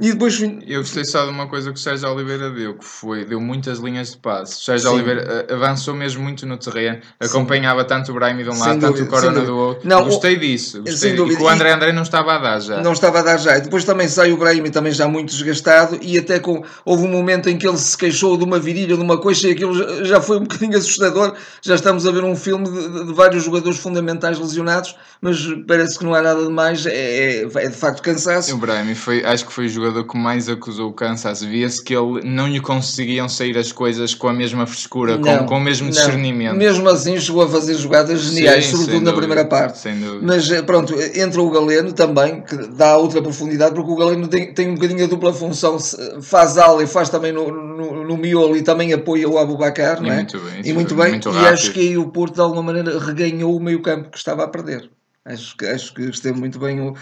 E 0.00 0.12
depois 0.12 0.40
Eu 0.66 0.80
gostei 0.80 1.04
só 1.04 1.24
de 1.26 1.30
uma 1.30 1.46
coisa 1.46 1.70
que 1.70 1.78
o 1.78 1.82
Sérgio 1.82 2.08
Oliveira 2.08 2.50
deu, 2.50 2.74
que 2.74 2.84
foi, 2.84 3.24
deu 3.26 3.38
muitas 3.38 3.78
linhas 3.78 4.12
de 4.12 4.16
passe. 4.16 4.54
O 4.54 4.64
Sérgio 4.64 4.88
Sim. 4.88 4.94
Oliveira 4.94 5.46
eh, 5.48 5.54
avançou 5.54 5.94
mesmo 5.94 6.22
muito 6.22 6.46
no 6.46 6.56
terreno, 6.56 7.00
acompanhava 7.20 7.82
Sim. 7.82 7.88
tanto 7.88 8.10
o 8.10 8.14
Brahim 8.14 8.42
de 8.42 8.48
um 8.48 8.58
lado, 8.58 8.80
tanto 8.80 9.02
o 9.02 9.06
Corona 9.06 9.42
do 9.42 9.56
outro. 9.56 9.86
Não, 9.86 10.04
gostei 10.04 10.36
disso. 10.36 10.82
Gostei. 10.82 11.12
E 11.12 11.36
que 11.36 11.42
o 11.42 11.48
André 11.48 11.72
André 11.72 11.92
não 11.92 12.02
estava 12.02 12.34
a 12.34 12.38
dar 12.38 12.60
já. 12.60 12.80
Não 12.80 12.92
estava 12.92 13.18
a 13.18 13.22
dar 13.22 13.38
já. 13.38 13.58
E 13.58 13.60
depois 13.60 13.84
também 13.84 14.08
sai 14.08 14.32
o 14.32 14.38
Brahim 14.38 14.70
também 14.70 14.92
já 14.92 15.06
muito 15.06 15.28
desgastado 15.28 15.98
e 16.00 16.16
até 16.16 16.38
com, 16.40 16.64
houve 16.82 17.04
um 17.04 17.08
momento 17.08 17.50
em 17.50 17.58
que 17.58 17.68
ele 17.68 17.76
se 17.76 17.96
queixou 17.96 18.38
de 18.38 18.44
uma 18.44 18.58
virilha, 18.58 18.96
de 18.96 19.02
uma 19.02 19.18
coxa 19.20 19.48
e 19.48 19.52
aquilo 19.52 20.04
já 20.04 20.20
foi 20.20 20.38
um 20.38 20.44
bocadinho 20.44 20.78
assustador. 20.78 21.34
Já 21.60 21.74
estamos 21.74 22.06
a 22.06 22.10
ver 22.10 22.24
um 22.24 22.34
filme 22.34 22.64
de, 22.64 23.04
de 23.06 23.12
vários 23.12 23.44
jogadores 23.44 23.78
fundamentais 23.78 24.38
lesionados, 24.38 24.96
mas 25.20 25.38
parece 25.68 25.98
que 25.98 26.04
não 26.04 26.14
há 26.14 26.22
nada 26.22 26.42
de 26.42 26.50
mais. 26.50 26.86
É, 26.86 27.42
é, 27.42 27.42
é 27.42 27.68
de 27.68 27.76
facto 27.76 28.02
cansaço. 28.02 28.54
O 28.54 28.58
Brahim 28.58 28.94
foi, 28.94 29.22
acho 29.24 29.46
que 29.46 29.52
foi 29.52 29.66
o 29.66 29.68
jogador 29.68 29.89
jogador 29.90 30.04
que 30.04 30.16
mais 30.16 30.48
acusou 30.48 30.90
o 30.90 30.92
cansaço. 30.92 31.46
Via-se 31.46 31.82
que 31.82 31.94
ele 31.94 32.22
não 32.24 32.48
lhe 32.48 32.60
conseguiam 32.60 33.28
sair 33.28 33.56
as 33.58 33.72
coisas 33.72 34.14
com 34.14 34.28
a 34.28 34.32
mesma 34.32 34.66
frescura, 34.66 35.18
não, 35.18 35.38
com, 35.38 35.46
com 35.46 35.56
o 35.56 35.60
mesmo 35.60 35.86
não. 35.86 35.92
discernimento. 35.92 36.56
Mesmo 36.56 36.88
assim 36.88 37.18
chegou 37.18 37.42
a 37.42 37.48
fazer 37.48 37.74
jogadas 37.74 38.20
geniais, 38.20 38.66
Sim, 38.66 38.76
sobretudo 38.76 39.04
na 39.04 39.12
primeira 39.12 39.44
parte. 39.44 39.78
Sem 39.78 39.98
dúvida. 39.98 40.20
Mas 40.22 40.50
eh, 40.50 40.62
pronto, 40.62 40.94
entra 41.14 41.42
o 41.42 41.50
Galeno 41.50 41.92
também, 41.92 42.40
que 42.40 42.56
dá 42.56 42.96
outra 42.96 43.20
profundidade, 43.20 43.74
porque 43.74 43.90
o 43.90 43.96
Galeno 43.96 44.28
tem, 44.28 44.52
tem 44.54 44.70
um 44.70 44.74
bocadinho 44.74 45.04
a 45.04 45.08
dupla 45.08 45.32
função, 45.32 45.78
faz 46.22 46.56
ala 46.56 46.82
e 46.82 46.86
faz 46.86 47.08
também 47.08 47.32
no, 47.32 47.50
no, 47.50 48.04
no 48.04 48.16
miolo 48.16 48.56
e 48.56 48.62
também 48.62 48.92
apoia 48.92 49.28
o 49.28 49.38
Abubacar, 49.38 50.00
não 50.00 50.10
é? 50.10 50.16
Muito 50.16 50.38
bem, 50.38 50.62
e 50.64 50.72
muito 50.72 50.94
bem. 50.94 51.10
Muito 51.10 51.30
e 51.30 51.46
acho 51.46 51.72
que 51.72 51.80
aí 51.80 51.98
o 51.98 52.08
Porto 52.08 52.34
de 52.34 52.40
alguma 52.40 52.62
maneira 52.62 52.98
reganhou 52.98 53.56
o 53.56 53.60
meio 53.60 53.80
campo 53.82 54.10
que 54.10 54.18
estava 54.18 54.44
a 54.44 54.48
perder. 54.48 54.90
Acho 55.24 55.56
que, 55.56 55.66
acho 55.66 55.94
que 55.94 56.02
esteve 56.02 56.38
muito 56.38 56.58
bem 56.58 56.80
o, 56.80 56.94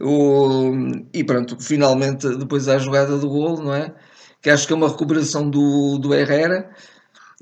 o, 0.00 0.72
E 1.12 1.24
pronto, 1.24 1.58
finalmente, 1.58 2.28
depois 2.36 2.66
da 2.66 2.78
jogada 2.78 3.16
do 3.16 3.28
gol, 3.28 3.62
não 3.62 3.74
é? 3.74 3.94
Que 4.42 4.50
acho 4.50 4.66
que 4.66 4.72
é 4.72 4.76
uma 4.76 4.88
recuperação 4.88 5.48
do, 5.48 5.98
do 5.98 6.14
Herrera. 6.14 6.70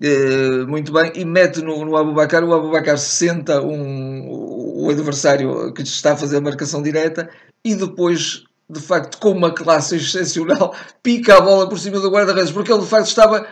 Eh, 0.02 0.64
muito 0.66 0.92
bem, 0.92 1.12
e 1.14 1.24
mete 1.24 1.60
no, 1.62 1.84
no 1.84 1.96
Abubacar. 1.96 2.44
O 2.44 2.54
Abubacar 2.54 2.98
senta 2.98 3.60
um, 3.60 4.28
o 4.84 4.88
adversário 4.90 5.72
que 5.74 5.82
está 5.82 6.12
a 6.12 6.16
fazer 6.16 6.38
a 6.38 6.40
marcação 6.40 6.82
direta 6.82 7.28
e 7.64 7.74
depois, 7.74 8.44
de 8.68 8.80
facto, 8.80 9.18
com 9.18 9.32
uma 9.32 9.52
classe 9.52 9.96
excepcional, 9.96 10.74
pica 11.02 11.36
a 11.36 11.40
bola 11.40 11.68
por 11.68 11.78
cima 11.78 12.00
do 12.00 12.10
guarda-redes, 12.10 12.52
porque 12.52 12.72
ele 12.72 12.82
de 12.82 12.88
facto 12.88 13.08
estava 13.08 13.46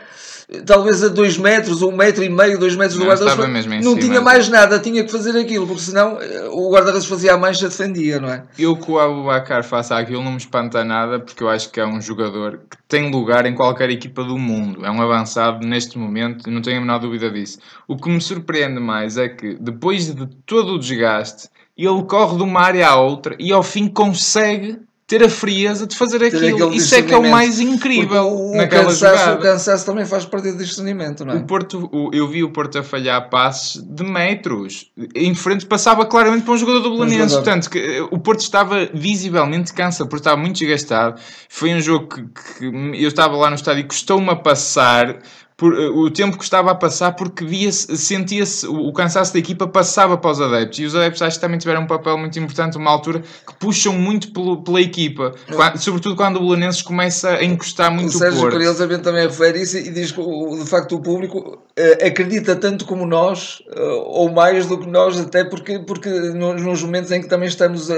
talvez 0.65 1.05
a 1.05 1.09
2 1.09 1.37
metros, 1.37 1.83
ou 1.83 1.91
1 1.91 1.93
um 1.93 1.97
metro 1.97 2.25
e 2.25 2.29
meio, 2.29 2.59
2 2.59 2.77
metros 2.77 2.99
do 2.99 3.05
guarda-redes, 3.05 3.67
não 3.67 3.83
cima, 3.83 4.01
tinha 4.01 4.21
mais 4.21 4.49
nada, 4.49 4.79
tinha 4.79 5.05
que 5.05 5.13
fazer 5.13 5.39
aquilo, 5.39 5.67
porque 5.67 5.83
senão 5.83 6.19
eh, 6.21 6.49
o 6.51 6.71
guarda-redes 6.71 7.07
fazia 7.07 7.35
a 7.35 7.37
mancha, 7.37 7.69
defendia, 7.69 8.19
não 8.19 8.31
é? 8.31 8.45
Eu 8.59 8.75
que 8.75 8.91
o 8.91 8.99
Abubacar 8.99 9.63
faça 9.63 9.97
aquilo 9.97 10.25
não 10.25 10.33
me 10.33 10.39
espanta 10.39 10.83
nada, 10.85 11.21
porque 11.21 11.43
eu 11.43 11.51
acho 11.51 11.71
que 11.71 11.79
é 11.79 11.87
um 11.87 12.01
jogador 12.01 12.61
que 12.71 12.79
tem 12.89 13.11
lugar 13.11 13.45
em 13.45 13.55
qualquer 13.55 13.91
equipa 13.91 14.25
do 14.25 14.39
mundo, 14.39 14.87
é 14.87 14.91
um 14.91 15.03
avançado 15.03 15.67
neste 15.67 15.99
momento, 15.99 16.51
não 16.51 16.63
tenho 16.63 16.79
a 16.79 16.81
menor 16.81 16.99
dúvida 16.99 17.31
disso. 17.31 17.59
O 17.87 17.97
que 17.97 18.09
me 18.09 18.21
surpreende 18.21 18.81
mais 18.81 19.19
é 19.19 19.29
que, 19.29 19.55
depois 19.61 20.15
de 20.15 20.27
todo 20.47 20.75
o 20.75 20.79
desgaste, 20.79 21.49
ele 21.77 22.03
corre 22.05 22.39
de 22.39 22.43
uma 22.43 22.61
área 22.61 22.89
à 22.89 22.97
outra 22.97 23.37
e 23.39 23.53
ao 23.53 23.63
fim 23.63 23.87
consegue 23.87 24.81
ter 25.09 25.25
a 25.25 25.29
frieza 25.31 25.87
de 25.87 25.97
fazer 25.97 26.23
aquilo. 26.23 26.71
Isso 26.75 26.95
é 26.95 27.01
que 27.01 27.15
é 27.15 27.17
o 27.17 27.31
mais 27.31 27.59
incrível 27.59 28.29
o, 28.29 28.55
naquela 28.55 28.85
cansaço. 28.85 29.31
O 29.31 29.39
cansaço 29.39 29.87
também 29.87 30.05
faz 30.05 30.27
parte 30.27 30.53
do 30.53 30.59
discernimento, 30.59 31.25
não 31.25 31.33
é? 31.33 31.37
O 31.37 31.45
Porto, 31.45 31.89
o, 31.91 32.11
eu 32.13 32.29
vi 32.29 32.45
o 32.45 32.51
Porto 32.51 32.79
a 32.79 32.83
falhar 32.83 33.31
passes 33.31 33.83
de 33.83 34.05
metros. 34.05 34.93
Em 35.15 35.35
frente 35.35 35.65
passava 35.65 36.05
claramente 36.05 36.45
para 36.45 36.53
um 36.53 36.59
jogador 36.59 36.81
do 36.81 36.91
Belenenses. 36.91 37.33
Um 37.33 37.37
Portanto, 37.37 37.71
que, 37.71 37.79
eh, 37.79 38.03
o 38.03 38.19
Porto 38.19 38.41
estava 38.41 38.87
visivelmente 38.93 39.73
cansa, 39.73 40.05
porque 40.05 40.21
estava 40.21 40.37
muito 40.37 40.59
desgastado. 40.59 41.19
Foi 41.49 41.73
um 41.73 41.81
jogo 41.81 42.07
que, 42.09 42.23
que 42.59 42.67
eu 43.03 43.09
estava 43.09 43.35
lá 43.35 43.49
no 43.49 43.57
estádio 43.57 43.81
e 43.81 43.85
custou-me 43.85 44.29
a 44.29 44.37
passar 44.37 45.21
por, 45.59 45.75
eh, 45.75 45.89
o 45.89 46.09
tempo 46.09 46.39
que 46.39 46.45
estava 46.45 46.71
a 46.71 46.75
passar 46.75 47.17
porque 47.17 47.45
via 47.45 47.73
sentia-se 47.73 48.65
o, 48.65 48.87
o, 48.87 48.93
cansaço 48.93 49.33
da 49.33 49.41
equipa 49.41 49.67
passava 49.67 50.17
para 50.17 50.31
os 50.31 50.41
adeptos. 50.41 50.79
E 50.79 50.85
os 50.85 50.95
adeptos 50.95 51.21
acho 51.21 51.37
que 51.37 51.41
também 51.41 51.59
tiveram 51.59 51.83
um 51.83 51.87
papel 51.87 52.17
muito 52.17 52.39
importante 52.39 52.79
uma 52.79 52.91
altura 52.93 53.21
que 53.21 53.55
puxam 53.59 53.93
muito 53.93 54.33
pelo, 54.33 54.63
pela 54.63 54.81
equipa. 54.81 55.35
Quando, 55.53 55.79
sobretudo 55.79 56.15
quando 56.15 56.37
o 56.37 56.41
Belenenses 56.47 56.81
começa 56.81 57.31
a 57.31 57.45
encostar 57.45 57.93
muito 57.93 58.15
o, 58.15 58.19
Sérgio 58.19 58.49
curiosamente 58.49 59.03
também 59.03 59.27
refere 59.27 59.61
isso 59.61 59.77
e 59.77 59.91
diz 59.91 60.13
que 60.13 60.23
de 60.23 60.65
facto 60.65 60.95
o 60.95 61.01
público 61.01 61.39
uh, 61.39 62.07
acredita 62.07 62.55
tanto 62.55 62.85
como 62.85 63.05
nós 63.05 63.61
uh, 63.77 64.05
ou 64.07 64.31
mais 64.31 64.65
do 64.67 64.79
que 64.79 64.87
nós 64.89 65.19
até 65.19 65.43
porque, 65.43 65.81
porque 65.81 66.09
nos, 66.09 66.83
momentos 66.83 67.11
em 67.11 67.21
que 67.21 67.29
também 67.29 67.49
estamos 67.49 67.89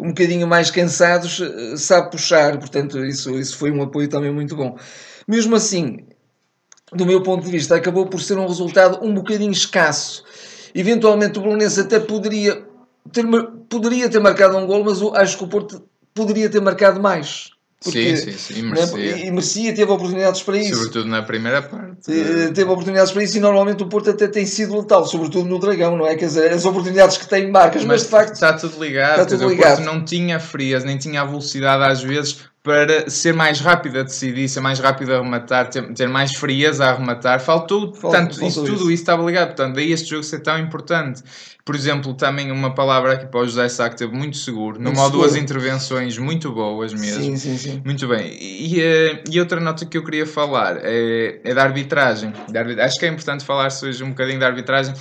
um 0.00 0.08
bocadinho 0.08 0.48
mais 0.48 0.68
cansados 0.68 1.40
sabe 1.76 2.10
puxar. 2.10 2.58
Portanto 2.58 3.04
isso, 3.04 3.38
isso 3.38 3.56
foi 3.56 3.70
um 3.70 3.82
apoio 3.82 4.08
também 4.08 4.32
muito 4.32 4.56
bom. 4.56 4.76
Mesmo 5.28 5.54
assim 5.54 6.08
do 6.92 7.06
meu 7.06 7.22
ponto 7.22 7.44
de 7.44 7.50
vista, 7.50 7.76
acabou 7.76 8.06
por 8.06 8.20
ser 8.20 8.38
um 8.38 8.46
resultado 8.46 9.04
um 9.04 9.14
bocadinho 9.14 9.52
escasso. 9.52 10.24
Eventualmente 10.74 11.38
o 11.38 11.42
Bolonense 11.42 11.80
até 11.80 11.98
poderia 11.98 12.62
ter, 13.12 13.24
poderia 13.68 14.08
ter 14.08 14.20
marcado 14.20 14.56
um 14.56 14.66
gol, 14.66 14.84
mas 14.84 15.00
acho 15.20 15.38
que 15.38 15.44
o 15.44 15.48
Porto 15.48 15.82
poderia 16.14 16.48
ter 16.48 16.60
marcado 16.60 17.00
mais. 17.00 17.50
Porque, 17.80 18.16
sim, 18.16 18.32
sim, 18.32 18.38
sim. 18.38 18.58
E 18.58 18.62
merecia. 18.62 18.96
Né, 18.96 19.26
e 19.26 19.30
merecia, 19.30 19.74
teve 19.74 19.90
oportunidades 19.92 20.42
para 20.42 20.58
isso. 20.58 20.74
Sobretudo 20.74 21.08
na 21.08 21.22
primeira 21.22 21.62
parte. 21.62 22.10
Teve 22.52 22.64
oportunidades 22.64 23.12
para 23.12 23.22
isso 23.22 23.36
e 23.36 23.40
normalmente 23.40 23.84
o 23.84 23.86
Porto 23.86 24.10
até 24.10 24.26
tem 24.26 24.44
sido 24.44 24.76
letal, 24.76 25.06
sobretudo 25.06 25.48
no 25.48 25.60
Dragão, 25.60 25.96
não 25.96 26.04
é? 26.04 26.16
Quer 26.16 26.26
dizer, 26.26 26.52
as 26.52 26.64
oportunidades 26.64 27.16
que 27.16 27.28
tem 27.28 27.52
marcas, 27.52 27.84
mas, 27.84 28.00
mas 28.00 28.02
de 28.02 28.08
facto. 28.08 28.34
Está 28.34 28.52
tudo 28.54 28.82
ligado. 28.82 29.22
Está 29.22 29.26
tudo 29.26 29.48
ligado. 29.48 29.74
O 29.74 29.76
Porto 29.76 29.94
não 29.94 30.04
tinha 30.04 30.40
frias, 30.40 30.82
nem 30.82 30.98
tinha 30.98 31.22
a 31.22 31.24
velocidade 31.24 31.84
às 31.84 32.02
vezes 32.02 32.40
para 32.68 33.08
ser 33.08 33.32
mais 33.32 33.60
rápido 33.60 34.00
a 34.00 34.02
decidir, 34.02 34.46
ser 34.46 34.60
mais 34.60 34.78
rápido 34.78 35.14
a 35.14 35.22
rematar, 35.22 35.70
ter, 35.70 35.90
ter 35.94 36.06
mais 36.06 36.34
frieza 36.34 36.84
a 36.84 36.92
rematar. 36.92 37.40
Faltou, 37.40 37.94
Faltou 37.94 38.10
tanto 38.10 38.44
isso, 38.44 38.62
tudo 38.62 38.90
isso 38.90 39.02
estava 39.02 39.24
ligado. 39.24 39.46
Portanto, 39.46 39.76
daí 39.76 39.90
este 39.90 40.10
jogo 40.10 40.22
ser 40.22 40.40
tão 40.40 40.58
importante. 40.58 41.22
Por 41.64 41.74
exemplo, 41.74 42.12
também 42.12 42.52
uma 42.52 42.74
palavra 42.74 43.14
aqui 43.14 43.24
para 43.24 43.40
o 43.40 43.46
José 43.46 43.70
Sá 43.70 43.88
que 43.88 43.96
teve 43.96 44.14
muito 44.14 44.36
seguro, 44.36 44.78
numa 44.78 45.02
ou 45.04 45.08
duas 45.08 45.34
intervenções 45.34 46.18
muito 46.18 46.52
boas 46.52 46.92
mesmo. 46.92 47.22
Sim, 47.22 47.36
sim, 47.38 47.56
sim. 47.56 47.82
Muito 47.82 48.06
bem. 48.06 48.36
E, 48.38 48.80
e, 48.80 49.22
e 49.30 49.40
outra 49.40 49.58
nota 49.58 49.86
que 49.86 49.96
eu 49.96 50.04
queria 50.04 50.26
falar 50.26 50.76
é, 50.82 51.40
é 51.42 51.54
da 51.54 51.62
arbitragem. 51.62 52.34
Acho 52.84 52.98
que 52.98 53.06
é 53.06 53.08
importante 53.08 53.46
falar 53.46 53.68
hoje 53.82 54.04
um 54.04 54.10
bocadinho 54.10 54.40
da 54.40 54.46
arbitragem 54.46 54.92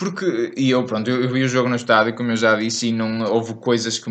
porque, 0.00 0.54
e 0.56 0.70
eu, 0.70 0.82
pronto, 0.84 1.10
eu, 1.10 1.28
vi 1.28 1.42
o 1.42 1.48
jogo 1.48 1.68
no 1.68 1.76
estádio, 1.76 2.14
como 2.14 2.30
eu 2.30 2.36
já 2.36 2.54
disse, 2.54 2.88
e 2.88 2.92
não 2.92 3.22
houve 3.30 3.52
coisas 3.52 3.98
que 3.98 4.10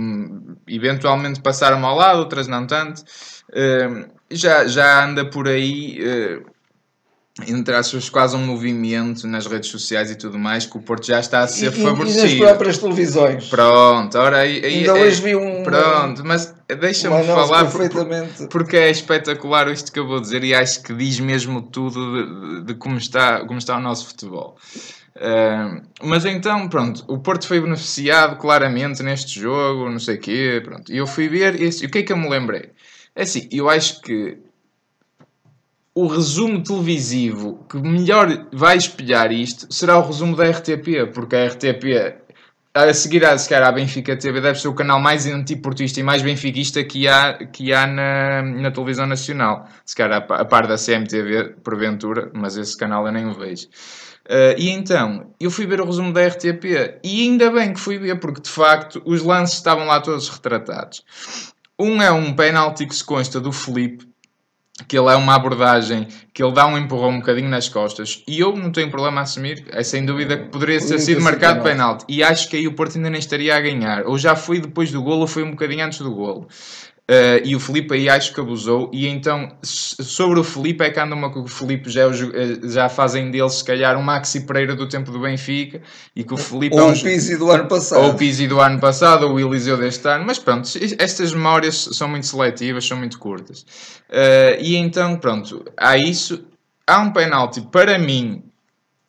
eventualmente 0.68 1.42
passaram 1.42 1.84
ao 1.84 1.96
lado, 1.96 2.20
outras 2.20 2.48
não 2.48 2.68
tanto. 2.68 3.02
Uh, 3.50 4.08
já, 4.30 4.68
já 4.68 5.04
anda 5.04 5.26
por 5.26 5.48
aí, 5.48 5.98
uh, 6.00 6.46
entre 7.48 7.74
aspas, 7.74 8.08
quase 8.08 8.36
um 8.36 8.46
movimento 8.46 9.26
nas 9.26 9.48
redes 9.48 9.72
sociais 9.72 10.12
e 10.12 10.16
tudo 10.16 10.38
mais, 10.38 10.64
que 10.68 10.78
o 10.78 10.80
Porto 10.80 11.08
já 11.08 11.20
está 11.20 11.40
a 11.40 11.48
ser 11.48 11.74
e, 11.74 11.82
favorecido. 11.82 12.28
E 12.28 12.40
nas 12.40 12.50
próprias 12.50 12.78
televisões. 12.78 13.48
Pronto, 13.48 14.16
ora 14.16 14.38
aí. 14.42 14.64
aí 14.64 14.76
Ainda 14.76 14.96
é, 14.96 15.08
hoje 15.08 15.22
vi 15.24 15.36
um. 15.36 15.64
Pronto, 15.64 16.24
mas 16.24 16.54
deixa-me 16.80 17.24
falar, 17.24 17.64
perfeitamente. 17.64 18.46
porque 18.52 18.78
é 18.78 18.92
espetacular 18.92 19.68
isto 19.70 19.92
que 19.92 19.98
eu 19.98 20.06
vou 20.06 20.22
dizer 20.22 20.44
e 20.44 20.54
acho 20.54 20.84
que 20.84 20.94
diz 20.94 21.20
mesmo 21.20 21.64
tudo 21.64 22.60
de, 22.60 22.66
de 22.66 22.74
como, 22.76 23.00
está, 23.00 23.44
como 23.44 23.58
está 23.58 23.76
o 23.76 23.82
nosso 23.82 24.06
futebol. 24.06 24.56
Uh, 25.20 25.82
mas 26.02 26.24
então, 26.24 26.70
pronto, 26.70 27.04
o 27.06 27.20
Porto 27.20 27.46
foi 27.46 27.60
beneficiado 27.60 28.38
claramente 28.38 29.04
neste 29.04 29.38
jogo, 29.38 29.90
não 29.90 30.00
sei 30.00 30.16
o 30.16 30.20
quê, 30.20 30.62
pronto. 30.64 30.92
E 30.92 30.98
eu 30.98 31.06
fui 31.06 31.28
ver, 31.28 31.62
esse, 31.62 31.86
o 31.86 31.90
que 31.90 32.00
é 32.00 32.04
que 32.04 32.14
eu 32.14 32.18
me 32.18 32.30
lembrei? 32.30 32.72
É 33.14 33.24
assim, 33.24 33.50
eu 33.52 33.70
acho 33.70 34.02
que 34.02 34.38
o 35.94 36.08
resumo 36.08 36.64
televisivo 36.64 37.66
que 37.70 37.78
melhor 37.78 38.48
vai 38.54 38.78
espelhar 38.78 39.34
isto 39.34 39.68
será 39.74 39.98
o 39.98 40.08
resumo 40.08 40.38
da 40.38 40.50
RTP, 40.50 41.12
porque 41.14 41.36
a 41.36 41.48
RTP, 41.48 42.16
a 42.74 42.94
seguir 42.94 43.26
a, 43.26 43.38
sequer 43.38 43.62
à 43.62 43.72
Benfica 43.74 44.16
TV, 44.16 44.40
deve 44.40 44.58
ser 44.58 44.70
o 44.70 44.74
canal 44.74 45.02
mais 45.02 45.26
antiportista 45.26 46.00
e 46.00 46.04
mais 46.04 46.22
benfiquista 46.22 46.82
que 46.86 47.10
há, 47.10 47.34
que 47.34 47.74
há 47.74 47.86
na, 47.86 48.42
na 48.42 48.72
televisão 48.72 49.06
nacional. 49.06 49.68
Se 49.84 49.94
calhar 49.94 50.26
a 50.30 50.46
par 50.46 50.66
da 50.66 50.78
CMTV, 50.78 51.56
porventura, 51.62 52.32
mas 52.34 52.56
esse 52.56 52.78
canal 52.78 53.06
eu 53.06 53.12
nem 53.12 53.26
o 53.26 53.34
vejo. 53.34 53.68
Uh, 54.30 54.54
e 54.60 54.70
então, 54.70 55.34
eu 55.40 55.50
fui 55.50 55.66
ver 55.66 55.82
o 55.82 55.86
resumo 55.86 56.14
da 56.14 56.28
RTP 56.28 57.00
e 57.04 57.24
ainda 57.24 57.50
bem 57.50 57.74
que 57.74 57.80
fui 57.80 57.98
ver, 57.98 58.20
porque 58.20 58.42
de 58.42 58.50
facto 58.50 59.02
os 59.04 59.24
lances 59.24 59.56
estavam 59.58 59.88
lá 59.88 60.00
todos 60.00 60.30
retratados. 60.30 61.04
Um 61.80 62.00
é 62.00 62.12
um 62.12 62.36
penalti 62.36 62.86
que 62.86 62.96
se 62.96 63.04
consta 63.04 63.40
do 63.40 63.52
Felipe, 63.52 64.08
que 64.88 64.98
ele 64.98 65.10
é 65.10 65.16
uma 65.16 65.34
abordagem, 65.34 66.08
que 66.32 66.44
ele 66.44 66.54
dá 66.54 66.68
um 66.68 66.78
empurrão 66.78 67.10
um 67.10 67.20
bocadinho 67.20 67.50
nas 67.50 67.68
costas, 67.68 68.24
e 68.28 68.40
eu 68.40 68.56
não 68.56 68.72
tenho 68.72 68.92
problema 68.92 69.22
a 69.22 69.24
assumir, 69.24 69.66
é 69.72 69.84
sem 69.84 70.06
dúvida 70.06 70.38
que 70.38 70.50
poderia 70.50 70.80
ter 70.80 71.00
sido 71.00 71.22
marcado 71.22 71.64
penalti. 71.64 72.06
E 72.08 72.22
acho 72.22 72.50
que 72.50 72.58
aí 72.58 72.68
o 72.68 72.74
Porto 72.74 72.98
ainda 72.98 73.10
nem 73.10 73.20
estaria 73.20 73.56
a 73.56 73.60
ganhar. 73.60 74.06
Ou 74.06 74.18
já 74.18 74.36
foi 74.36 74.60
depois 74.60 74.92
do 74.92 75.02
golo, 75.02 75.22
ou 75.22 75.28
foi 75.28 75.44
um 75.44 75.52
bocadinho 75.52 75.84
antes 75.84 76.00
do 76.00 76.14
golo. 76.14 76.48
Uh, 77.10 77.42
e 77.44 77.56
o 77.56 77.60
Felipe 77.60 77.96
aí 77.96 78.08
acho 78.08 78.32
que 78.32 78.40
abusou. 78.40 78.92
E 78.94 79.08
então, 79.08 79.50
sobre 79.64 80.40
o 80.40 80.44
Felipe, 80.44 80.84
é 80.84 80.92
que 80.92 81.00
anda 81.00 81.16
uma 81.16 81.34
que 81.34 81.40
o 81.40 81.48
Felipe 81.48 81.90
já, 81.90 82.04
é 82.04 82.06
eh, 82.06 82.70
já 82.70 82.88
fazem 82.88 83.32
dele, 83.32 83.50
se 83.50 83.64
calhar, 83.64 83.98
um 83.98 84.04
Maxi 84.04 84.42
Pereira 84.42 84.76
do 84.76 84.88
tempo 84.88 85.12
do 85.12 85.20
Benfica. 85.20 85.82
E 86.16 86.24
que 86.24 86.36
o 86.36 86.38
Felipe 86.38 86.76
ou 86.76 86.82
é 86.82 86.86
um, 86.86 86.92
o 86.92 87.02
Pizzi 87.02 87.36
do 87.36 87.50
ano 87.50 87.68
passado. 87.68 88.04
Ou 88.04 88.12
o 88.12 88.14
Pizzi 88.14 88.48
do 88.48 88.60
ano 88.60 88.80
passado, 88.80 89.26
ou 89.26 89.34
o 89.34 89.40
Eliseu 89.40 89.76
deste 89.76 90.08
ano. 90.08 90.24
Mas 90.24 90.38
pronto, 90.38 90.70
estas 91.00 91.34
memórias 91.34 91.90
são 91.94 92.08
muito 92.08 92.28
seletivas, 92.28 92.86
são 92.86 92.96
muito 92.96 93.18
curtas. 93.18 93.62
Uh, 94.08 94.62
e 94.62 94.76
então, 94.76 95.16
pronto, 95.16 95.66
há 95.76 95.98
isso. 95.98 96.46
Há 96.86 97.00
um 97.00 97.12
penalti, 97.12 97.62
para 97.62 97.98
mim, 97.98 98.44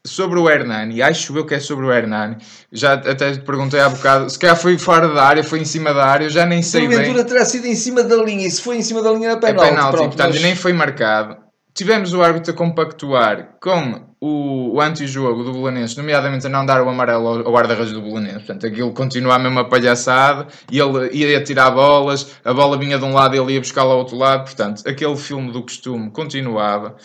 sobre 0.07 0.39
o 0.39 0.49
Hernani, 0.49 1.03
acho 1.03 1.37
eu 1.37 1.45
que 1.45 1.55
é 1.55 1.61
sobre 1.61 1.87
o 1.87 1.93
Hernani. 1.93 2.37
Já 2.73 2.95
até 2.95 3.33
te 3.33 3.41
perguntei 3.41 3.81
há 3.81 3.89
bocado, 3.89 4.31
se 4.31 4.39
calhar 4.39 4.57
foi 4.57 4.79
fora 4.79 5.09
da 5.09 5.23
área, 5.23 5.45
foi 5.45 5.61
em 5.61 5.65
cima 5.65 5.93
da 5.93 6.07
área, 6.07 6.25
eu 6.25 6.31
já 6.31 6.47
nem 6.47 6.63
sei 6.63 6.89
bem. 6.89 7.19
A 7.19 7.25
terá 7.25 7.45
sido 7.45 7.67
em 7.67 7.75
cima 7.75 8.03
da 8.03 8.17
linha, 8.17 8.47
e 8.47 8.51
se 8.51 8.63
foi 8.63 8.77
em 8.77 8.83
cima 8.83 9.03
da 9.03 9.13
linha 9.13 9.31
é 9.31 9.37
penalti. 9.37 9.67
É 9.67 9.71
penalti, 9.71 9.97
Pronto, 9.97 10.09
portanto, 10.09 10.33
mas... 10.35 10.43
nem 10.43 10.55
foi 10.55 10.73
marcado. 10.73 11.37
Tivemos 11.75 12.13
o 12.13 12.23
árbitro 12.23 12.53
a 12.53 12.57
compactuar 12.57 13.57
com 13.61 14.11
o, 14.21 14.75
o 14.75 14.81
antijogo 14.81 15.45
do 15.45 15.53
Belenenses, 15.53 15.97
nomeadamente 15.97 16.47
a 16.47 16.51
não 16.51 16.67
dar 16.67 16.83
o 16.83 16.89
amarelo 16.89 17.27
ao, 17.27 17.47
ao 17.47 17.53
guarda-redes 17.53 17.93
do 17.93 18.03
Belenenses. 18.03 18.39
Portanto, 18.39 18.67
aquilo 18.67 18.93
continua 18.93 19.37
a 19.37 19.39
mesma 19.39 19.69
palhaçada, 19.69 20.47
e 20.71 20.79
ele 20.79 21.11
ia 21.13 21.43
tirar 21.43 21.71
bolas, 21.71 22.27
a 22.45 22.53
bola 22.53 22.77
vinha 22.77 22.99
de 22.99 23.05
um 23.05 23.15
lado 23.15 23.35
e 23.35 23.39
ele 23.39 23.55
ia 23.55 23.61
buscá-la 23.61 23.93
ao 23.93 23.99
outro 23.99 24.17
lado. 24.17 24.45
Portanto, 24.45 24.83
aquele 24.87 25.17
filme 25.17 25.53
do 25.53 25.63
costume 25.63 26.11
continuava. 26.11 26.97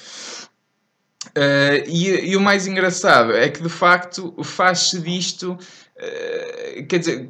Uh, 1.38 1.84
e, 1.88 2.32
e, 2.32 2.38
o 2.38 2.39
mais 2.39 2.65
engraçado 2.65 3.34
é 3.34 3.50
que 3.50 3.62
de 3.62 3.68
facto 3.68 4.34
faz-se 4.42 5.01
disto, 5.01 5.51
uh, 5.51 6.86
quer 6.88 7.00
dizer, 7.00 7.30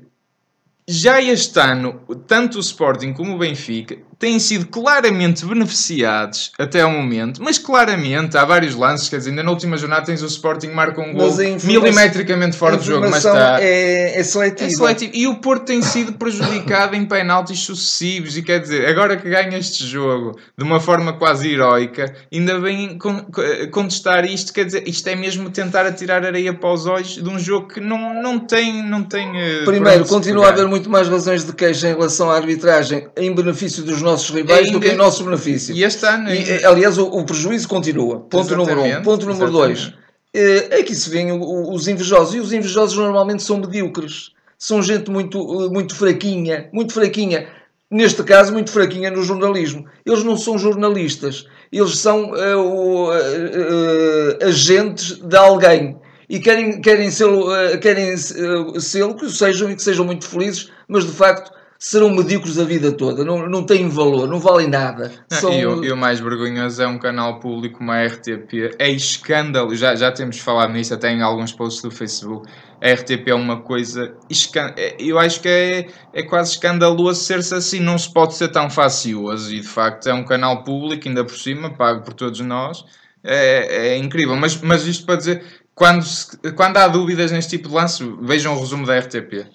já 0.87 1.19
este 1.19 1.59
ano, 1.59 1.99
tanto 2.27 2.57
o 2.57 2.61
Sporting 2.61 3.13
como 3.13 3.33
o 3.33 3.39
Benfica 3.39 3.97
têm 4.17 4.39
sido 4.39 4.67
claramente 4.67 5.45
beneficiados 5.45 6.51
até 6.57 6.81
ao 6.81 6.89
momento, 6.89 7.41
mas 7.43 7.57
claramente 7.57 8.37
há 8.37 8.45
vários 8.45 8.75
lances, 8.75 9.09
quer 9.09 9.17
dizer, 9.17 9.31
ainda 9.31 9.43
na 9.43 9.51
última 9.51 9.77
jornada 9.77 10.05
tens 10.05 10.21
o 10.21 10.27
Sporting 10.27 10.69
marca 10.69 11.01
um 11.01 11.13
gol 11.13 11.33
milimetricamente 11.63 12.55
fora 12.55 12.77
do 12.77 12.83
jogo, 12.83 13.09
mas 13.09 13.25
está 13.25 13.61
é, 13.61 14.19
é 14.19 14.23
seletivo. 14.23 14.69
É 14.69 14.73
seletivo. 14.73 15.11
E 15.13 15.27
o 15.27 15.35
Porto 15.35 15.65
tem 15.65 15.81
sido 15.81 16.13
prejudicado 16.13 16.95
em 16.95 17.05
penaltis 17.05 17.59
sucessivos, 17.59 18.37
e 18.37 18.41
quer 18.41 18.59
dizer, 18.59 18.87
agora 18.87 19.17
que 19.17 19.29
ganha 19.29 19.57
este 19.57 19.85
jogo 19.85 20.37
de 20.57 20.63
uma 20.63 20.79
forma 20.79 21.13
quase 21.13 21.51
heroica, 21.51 22.13
ainda 22.31 22.59
vem 22.59 22.97
contestar 23.71 24.25
isto, 24.25 24.53
quer 24.53 24.65
dizer, 24.65 24.87
isto 24.87 25.07
é 25.07 25.15
mesmo 25.15 25.49
tentar 25.49 25.85
atirar 25.85 26.25
areia 26.25 26.53
para 26.53 26.71
os 26.71 26.85
olhos 26.85 27.15
de 27.15 27.29
um 27.29 27.37
jogo 27.37 27.67
que 27.67 27.79
não, 27.79 28.21
não 28.21 28.39
tem. 28.39 28.83
Não 28.83 29.03
tem 29.03 29.29
eh, 29.39 29.63
Primeiro, 29.65 30.05
continua 30.05 30.47
a 30.47 30.49
haver 30.49 30.67
muito 30.67 30.89
mais 30.89 31.07
razões 31.07 31.43
de 31.43 31.53
queixa 31.53 31.89
em 31.89 31.93
relação 31.93 32.29
à 32.29 32.35
arbitragem 32.35 33.07
em 33.15 33.33
benefício 33.33 33.83
dos 33.83 34.01
nossos 34.05 34.29
rivais 34.29 34.67
ainda... 34.67 34.71
do 34.73 34.79
que 34.79 34.89
em 34.89 34.95
nosso 34.95 35.23
benefício. 35.23 35.75
E 35.75 35.83
este 35.83 36.05
ano. 36.05 36.33
E, 36.33 36.63
aliás, 36.63 36.97
o, 36.97 37.05
o, 37.07 37.25
prejuízo 37.25 37.67
continua. 37.67 38.19
Ponto 38.21 38.47
exatamente, 38.47 38.75
número 38.75 38.99
um. 38.99 39.01
Ponto 39.01 39.25
número 39.25 39.51
dois. 39.51 39.93
É 40.33 40.83
que 40.83 40.95
se 40.95 41.09
vêem 41.09 41.31
os 41.31 41.87
invejosos. 41.87 42.35
E 42.35 42.39
os 42.39 42.53
invejosos 42.53 42.97
normalmente 42.97 43.43
são 43.43 43.57
medíocres. 43.57 44.31
São 44.57 44.81
gente 44.81 45.11
muito, 45.11 45.39
muito 45.69 45.95
fraquinha. 45.95 46.69
Muito 46.71 46.93
fraquinha. 46.93 47.47
Neste 47.89 48.23
caso, 48.23 48.51
muito 48.51 48.71
fraquinha 48.71 49.11
no 49.11 49.23
jornalismo. 49.23 49.85
Eles 50.05 50.23
não 50.23 50.37
são 50.37 50.57
jornalistas. 50.57 51.47
Eles 51.71 51.97
são 51.97 52.31
uh, 52.31 52.61
uh, 52.61 53.09
uh, 53.09 54.45
agentes 54.45 55.17
de 55.19 55.35
alguém 55.35 55.97
e 56.27 56.39
querem, 56.39 56.81
querem 56.81 57.11
ser, 57.11 57.27
querem 57.81 58.17
ser 58.17 59.13
que 59.15 59.29
sejam 59.29 59.69
e 59.69 59.75
que 59.75 59.83
sejam 59.83 60.05
muito 60.05 60.27
felizes, 60.27 60.71
mas 60.87 61.05
de 61.05 61.11
facto 61.11 61.51
serão 61.77 62.09
medíocres 62.09 62.57
a 62.57 62.63
vida 62.63 62.91
toda, 62.91 63.23
não, 63.23 63.47
não 63.47 63.65
têm 63.65 63.89
valor, 63.89 64.27
não 64.27 64.39
valem 64.39 64.67
nada. 64.67 65.11
Não, 65.29 65.39
São... 65.39 65.53
e, 65.53 65.65
o, 65.65 65.83
e, 65.83 65.91
o, 65.91 65.97
mais 65.97 66.19
vergonhoso 66.19 66.81
é 66.81 66.87
um 66.87 66.97
canal 66.97 67.39
público 67.39 67.79
como 67.79 67.91
a 67.91 68.05
RTP. 68.05 68.75
É 68.79 68.89
escândalo, 68.89 69.75
já, 69.75 69.95
já 69.95 70.11
temos 70.11 70.39
falado 70.39 70.71
nisso 70.73 70.93
até 70.93 71.11
em 71.11 71.21
alguns 71.21 71.51
posts 71.51 71.81
do 71.81 71.91
Facebook. 71.91 72.47
A 72.81 72.91
RTP 72.91 73.27
é 73.27 73.35
uma 73.35 73.61
coisa. 73.61 74.15
É, 74.77 74.95
eu 74.99 75.19
acho 75.19 75.41
que 75.41 75.49
é, 75.49 75.87
é 76.13 76.23
quase 76.23 76.51
escandaloso 76.51 77.23
ser-se 77.23 77.53
assim, 77.53 77.79
não 77.79 77.97
se 77.97 78.11
pode 78.11 78.35
ser 78.35 78.49
tão 78.49 78.69
facioso. 78.69 79.53
E 79.53 79.59
de 79.59 79.67
facto 79.67 80.07
é 80.07 80.13
um 80.13 80.23
canal 80.23 80.63
público, 80.63 81.07
ainda 81.07 81.23
por 81.23 81.37
cima, 81.37 81.69
pago 81.69 82.03
por 82.03 82.13
todos 82.13 82.39
nós. 82.39 82.85
É, 83.23 83.93
é 83.93 83.97
incrível, 83.97 84.35
mas, 84.35 84.61
mas 84.61 84.85
isto 84.85 85.03
para 85.03 85.15
dizer 85.15 85.43
quando, 85.75 86.05
quando 86.55 86.77
há 86.77 86.87
dúvidas 86.87 87.31
neste 87.31 87.57
tipo 87.57 87.67
de 87.67 87.75
lance, 87.75 88.03
vejam 88.21 88.55
o 88.55 88.59
resumo 88.59 88.85
da 88.85 88.97
RTP. 88.97 89.45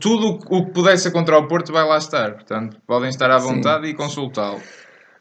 Tudo 0.00 0.38
o 0.50 0.64
que 0.66 0.72
puder 0.72 0.98
ser 0.98 1.10
contra 1.10 1.38
o 1.38 1.46
Porto 1.48 1.72
vai 1.72 1.86
lá 1.86 1.98
estar. 1.98 2.32
Portanto, 2.32 2.76
podem 2.86 3.08
estar 3.08 3.30
à 3.30 3.38
vontade 3.38 3.86
Sim. 3.86 3.92
e 3.92 3.94
consultá-lo. 3.94 4.60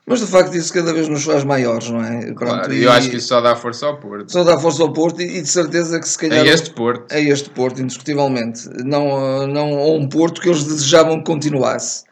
Mas 0.10 0.22
de 0.22 0.28
facto 0.28 0.56
isso 0.56 0.74
cada 0.74 0.94
vez 0.94 1.10
nos 1.10 1.26
faz 1.26 1.44
maiores, 1.44 1.90
não 1.90 2.02
é? 2.02 2.22
Pronto, 2.34 2.38
claro, 2.38 2.74
e 2.74 2.84
eu 2.84 2.92
acho 2.92 3.10
que 3.10 3.18
isso 3.18 3.28
só 3.28 3.42
dá 3.42 3.58
força 3.58 3.88
ao 3.88 3.98
Porto. 3.98 4.32
Só 4.32 4.42
dá 4.46 4.58
força 4.58 4.82
ao 4.82 4.94
Porto 4.94 5.22
e, 5.22 5.42
de 5.42 5.50
certeza 5.50 6.00
que 6.00 6.08
se 6.08 6.18
calhar. 6.18 6.46
É 6.46 6.50
este 6.50 6.70
Porto. 6.70 7.12
É 7.12 7.22
este 7.22 7.50
Porto, 7.50 7.82
indiscutivelmente. 7.82 8.70
Não, 8.86 9.46
não 9.46 9.98
um 9.98 10.08
Porto 10.08 10.40
que 10.40 10.48
eles 10.48 10.64
desejavam 10.64 11.18
que 11.18 11.26
continuasse. 11.26 12.07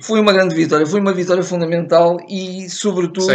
Foi 0.00 0.20
uma 0.20 0.32
grande 0.32 0.54
vitória, 0.54 0.86
foi 0.86 1.00
uma 1.00 1.12
vitória 1.12 1.42
fundamental 1.42 2.16
e, 2.28 2.68
sobretudo, 2.68 3.26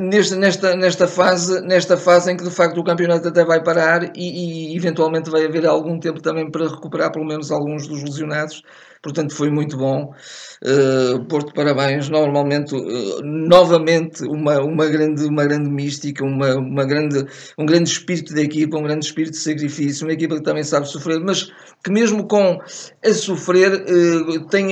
nesta, 0.00 0.36
nesta, 0.36 0.76
nesta, 0.76 1.06
fase, 1.06 1.60
nesta 1.62 1.96
fase 1.96 2.32
em 2.32 2.36
que 2.36 2.44
de 2.44 2.50
facto 2.50 2.78
o 2.78 2.84
campeonato 2.84 3.28
até 3.28 3.44
vai 3.44 3.62
parar 3.62 4.04
e, 4.16 4.72
e 4.72 4.76
eventualmente 4.76 5.30
vai 5.30 5.44
haver 5.44 5.66
algum 5.66 5.98
tempo 5.98 6.20
também 6.20 6.50
para 6.50 6.68
recuperar 6.68 7.12
pelo 7.12 7.24
menos 7.24 7.50
alguns 7.50 7.86
dos 7.86 8.02
lesionados 8.02 8.62
portanto 9.06 9.32
foi 9.32 9.50
muito 9.50 9.76
bom. 9.76 10.12
Uh, 10.64 11.24
Porto, 11.26 11.54
parabéns. 11.54 12.08
Normalmente, 12.08 12.74
uh, 12.74 13.22
novamente, 13.22 14.24
uma, 14.24 14.60
uma, 14.60 14.86
grande, 14.86 15.24
uma 15.24 15.44
grande 15.44 15.70
mística, 15.70 16.24
uma, 16.24 16.56
uma 16.56 16.84
grande, 16.84 17.24
um 17.56 17.64
grande 17.64 17.88
espírito 17.88 18.34
de 18.34 18.42
equipa, 18.42 18.76
um 18.76 18.82
grande 18.82 19.04
espírito 19.04 19.32
de 19.32 19.38
sacrifício, 19.38 20.06
uma 20.06 20.12
equipa 20.12 20.34
que 20.34 20.42
também 20.42 20.64
sabe 20.64 20.88
sofrer, 20.88 21.20
mas 21.20 21.52
que 21.84 21.90
mesmo 21.90 22.26
com 22.26 22.58
a 23.04 23.12
sofrer 23.12 23.72
uh, 23.72 24.48
tem 24.48 24.66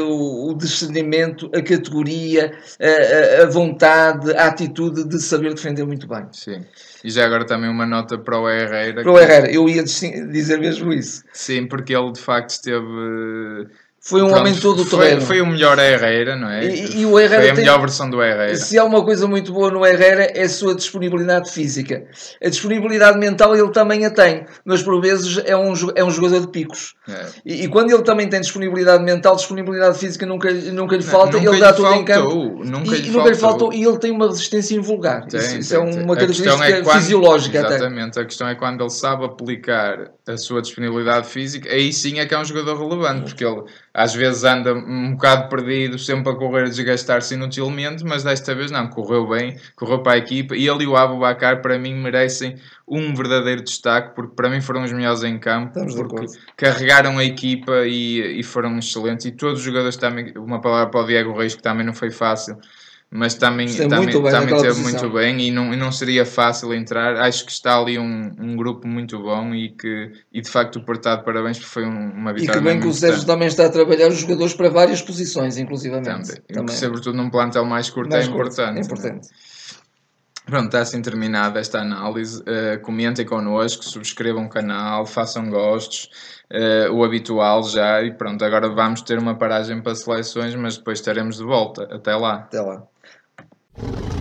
o 0.00 0.54
discernimento, 0.54 1.50
a 1.54 1.60
categoria, 1.60 2.52
a, 2.80 3.42
a, 3.42 3.46
vontade, 3.46 4.32
a 4.32 4.46
atitude 4.46 5.06
de 5.06 5.20
saber 5.20 5.52
defender 5.52 5.84
muito 5.84 6.08
bem. 6.08 6.26
Sim. 6.32 6.64
E 7.02 7.10
já 7.10 7.26
agora 7.26 7.44
também 7.44 7.68
uma 7.68 7.84
nota 7.84 8.16
para 8.16 8.40
o 8.40 8.48
Herrera. 8.48 9.02
Para 9.02 9.12
o 9.12 9.18
Herrera, 9.18 9.50
eu 9.50 9.68
ia 9.68 9.82
dizer 9.82 10.58
mesmo 10.58 10.90
isso. 10.90 11.22
Sim, 11.34 11.66
porque 11.66 11.94
ele 11.94 12.12
de 12.12 12.20
facto 12.20 12.50
esteve 12.50 13.68
foi 14.06 14.20
um 14.20 14.26
Pronto, 14.26 14.40
homem 14.40 14.54
todo 14.54 14.84
terreno. 14.84 15.22
Foi, 15.22 15.38
foi 15.38 15.40
o 15.40 15.46
melhor 15.46 15.78
Herrera, 15.78 16.36
não 16.36 16.50
é? 16.50 16.62
E, 16.62 16.98
e 16.98 17.06
o 17.06 17.18
Herrera 17.18 17.40
foi 17.40 17.50
a 17.50 17.54
tem, 17.54 17.64
melhor 17.64 17.80
versão 17.80 18.10
do 18.10 18.22
Herrera. 18.22 18.54
Se 18.54 18.78
há 18.78 18.84
uma 18.84 19.02
coisa 19.02 19.26
muito 19.26 19.50
boa 19.50 19.70
no 19.70 19.84
Herrera 19.84 20.24
é 20.24 20.42
a 20.42 20.48
sua 20.50 20.74
disponibilidade 20.74 21.50
física. 21.50 22.04
A 22.44 22.50
disponibilidade 22.50 23.18
mental 23.18 23.56
ele 23.56 23.70
também 23.70 24.04
a 24.04 24.10
tem, 24.10 24.44
mas 24.62 24.82
por 24.82 25.00
vezes 25.00 25.42
é 25.46 25.56
um, 25.56 25.72
é 25.94 26.04
um 26.04 26.10
jogador 26.10 26.40
de 26.40 26.48
picos. 26.48 26.94
É. 27.08 27.26
E, 27.46 27.64
e, 27.64 27.68
quando 27.68 27.92
ele 27.92 28.02
também 28.02 28.28
tem 28.28 28.42
disponibilidade 28.42 29.02
mental, 29.02 29.36
disponibilidade 29.36 29.98
física 29.98 30.26
nunca, 30.26 30.52
nunca 30.52 30.96
lhe 30.96 31.02
falta, 31.02 31.38
não, 31.38 31.44
nunca 31.44 31.56
ele 31.56 31.60
dá 31.60 31.72
tudo 31.72 31.94
em 31.94 32.04
campo. 32.04 32.62
Nunca, 32.62 32.94
e, 32.94 33.00
lhe, 33.00 33.10
nunca 33.10 33.30
lhe 33.30 33.36
faltou. 33.36 33.72
E 33.72 33.84
ele 33.84 33.98
tem 33.98 34.10
uma 34.10 34.26
resistência 34.26 34.76
invulgar. 34.76 35.26
Tem, 35.28 35.40
isso, 35.40 35.58
isso 35.60 35.74
é 35.76 35.78
uma 35.78 36.14
característica 36.14 36.66
é 36.66 36.82
quando, 36.82 36.96
fisiológica. 37.00 37.58
Exatamente. 37.58 38.10
Até. 38.10 38.20
A 38.20 38.24
questão 38.26 38.48
é 38.48 38.54
quando 38.54 38.82
ele 38.82 38.90
sabe 38.90 39.24
aplicar 39.24 40.10
a 40.26 40.36
sua 40.36 40.60
disponibilidade 40.60 41.26
física, 41.26 41.70
aí 41.70 41.90
sim 41.90 42.18
é 42.18 42.26
que 42.26 42.34
é 42.34 42.38
um 42.38 42.44
jogador 42.44 42.76
relevante, 42.76 43.22
porque 43.30 43.44
ele 43.44 43.62
às 43.94 44.12
vezes 44.12 44.42
anda 44.42 44.74
um 44.74 45.12
bocado 45.12 45.48
perdido, 45.48 45.96
sempre 46.00 46.32
a 46.32 46.34
correr, 46.34 46.64
a 46.64 46.68
desgastar-se 46.68 47.34
inutilmente, 47.34 48.04
mas 48.04 48.24
desta 48.24 48.52
vez 48.52 48.72
não, 48.72 48.88
correu 48.88 49.28
bem, 49.28 49.56
correu 49.76 50.02
para 50.02 50.14
a 50.14 50.18
equipa 50.18 50.56
e 50.56 50.68
ele 50.68 50.82
e 50.82 50.86
o 50.88 50.96
Abu 50.96 51.20
Bakar 51.20 51.62
para 51.62 51.78
mim 51.78 51.94
merecem 51.94 52.56
um 52.88 53.14
verdadeiro 53.14 53.62
destaque, 53.62 54.12
porque 54.16 54.34
para 54.34 54.50
mim 54.50 54.60
foram 54.60 54.82
os 54.82 54.92
melhores 54.92 55.22
em 55.22 55.38
campo, 55.38 55.68
Estamos 55.68 55.94
porque 55.94 56.26
carregaram 56.56 57.18
a 57.18 57.24
equipa 57.24 57.86
e, 57.86 58.40
e 58.40 58.42
foram 58.42 58.76
excelentes, 58.78 59.26
e 59.26 59.30
todos 59.30 59.60
os 59.60 59.64
jogadores 59.64 59.96
também, 59.96 60.32
uma 60.36 60.60
palavra 60.60 60.90
para 60.90 61.00
o 61.00 61.06
Diego 61.06 61.32
Reis, 61.32 61.54
que 61.54 61.62
também 61.62 61.86
não 61.86 61.94
foi 61.94 62.10
fácil, 62.10 62.58
mas 63.10 63.34
também, 63.34 63.68
também, 63.68 63.98
muito 64.00 64.20
bem 64.20 64.32
também 64.32 64.60
teve 64.60 64.80
muito 64.80 65.10
bem 65.10 65.40
e 65.40 65.50
não, 65.52 65.72
e 65.72 65.76
não 65.76 65.92
seria 65.92 66.26
fácil 66.26 66.74
entrar. 66.74 67.16
Acho 67.16 67.46
que 67.46 67.52
está 67.52 67.78
ali 67.78 67.96
um, 67.96 68.32
um 68.40 68.56
grupo 68.56 68.88
muito 68.88 69.22
bom 69.22 69.54
e 69.54 69.68
que 69.68 70.10
e 70.32 70.40
de 70.40 70.50
facto 70.50 70.76
o 70.80 70.84
Portado 70.84 71.24
parabéns 71.24 71.58
porque 71.58 71.70
foi 71.70 71.84
um, 71.84 72.10
uma 72.10 72.32
vitória. 72.32 72.58
E 72.58 72.60
que 72.60 72.68
bem 72.68 72.80
que 72.80 72.88
o 72.88 72.92
Sérgio 72.92 73.24
também 73.24 73.46
está 73.46 73.66
a 73.66 73.70
trabalhar 73.70 74.08
os 74.08 74.18
jogadores 74.18 74.52
para 74.54 74.68
várias 74.68 75.00
posições, 75.00 75.56
inclusivamente. 75.56 76.08
Também. 76.08 76.42
também. 76.52 76.74
Sobretudo 76.74 77.16
num 77.16 77.30
plantel 77.30 77.64
mais 77.64 77.88
curto 77.88 78.10
mais 78.10 78.26
é 78.26 78.30
importante. 78.30 78.78
É 78.78 78.80
importante. 78.80 79.28
Pronto, 80.46 80.66
está 80.66 80.80
assim 80.80 81.00
terminada 81.00 81.58
esta 81.58 81.80
análise. 81.80 82.42
Uh, 82.42 82.78
comentem 82.82 83.24
connosco, 83.24 83.84
subscrevam 83.84 84.44
o 84.44 84.48
canal, 84.48 85.06
façam 85.06 85.48
gostos, 85.48 86.10
uh, 86.52 86.92
o 86.92 87.02
habitual 87.02 87.62
já. 87.62 88.02
E 88.02 88.12
pronto, 88.12 88.44
agora 88.44 88.68
vamos 88.68 89.00
ter 89.00 89.18
uma 89.18 89.38
paragem 89.38 89.80
para 89.80 89.94
seleções, 89.94 90.54
mas 90.54 90.76
depois 90.76 90.98
estaremos 90.98 91.38
de 91.38 91.44
volta. 91.44 91.84
Até 91.84 92.14
lá. 92.14 92.34
Até 92.40 92.60
lá. 92.60 92.82
you 93.76 94.13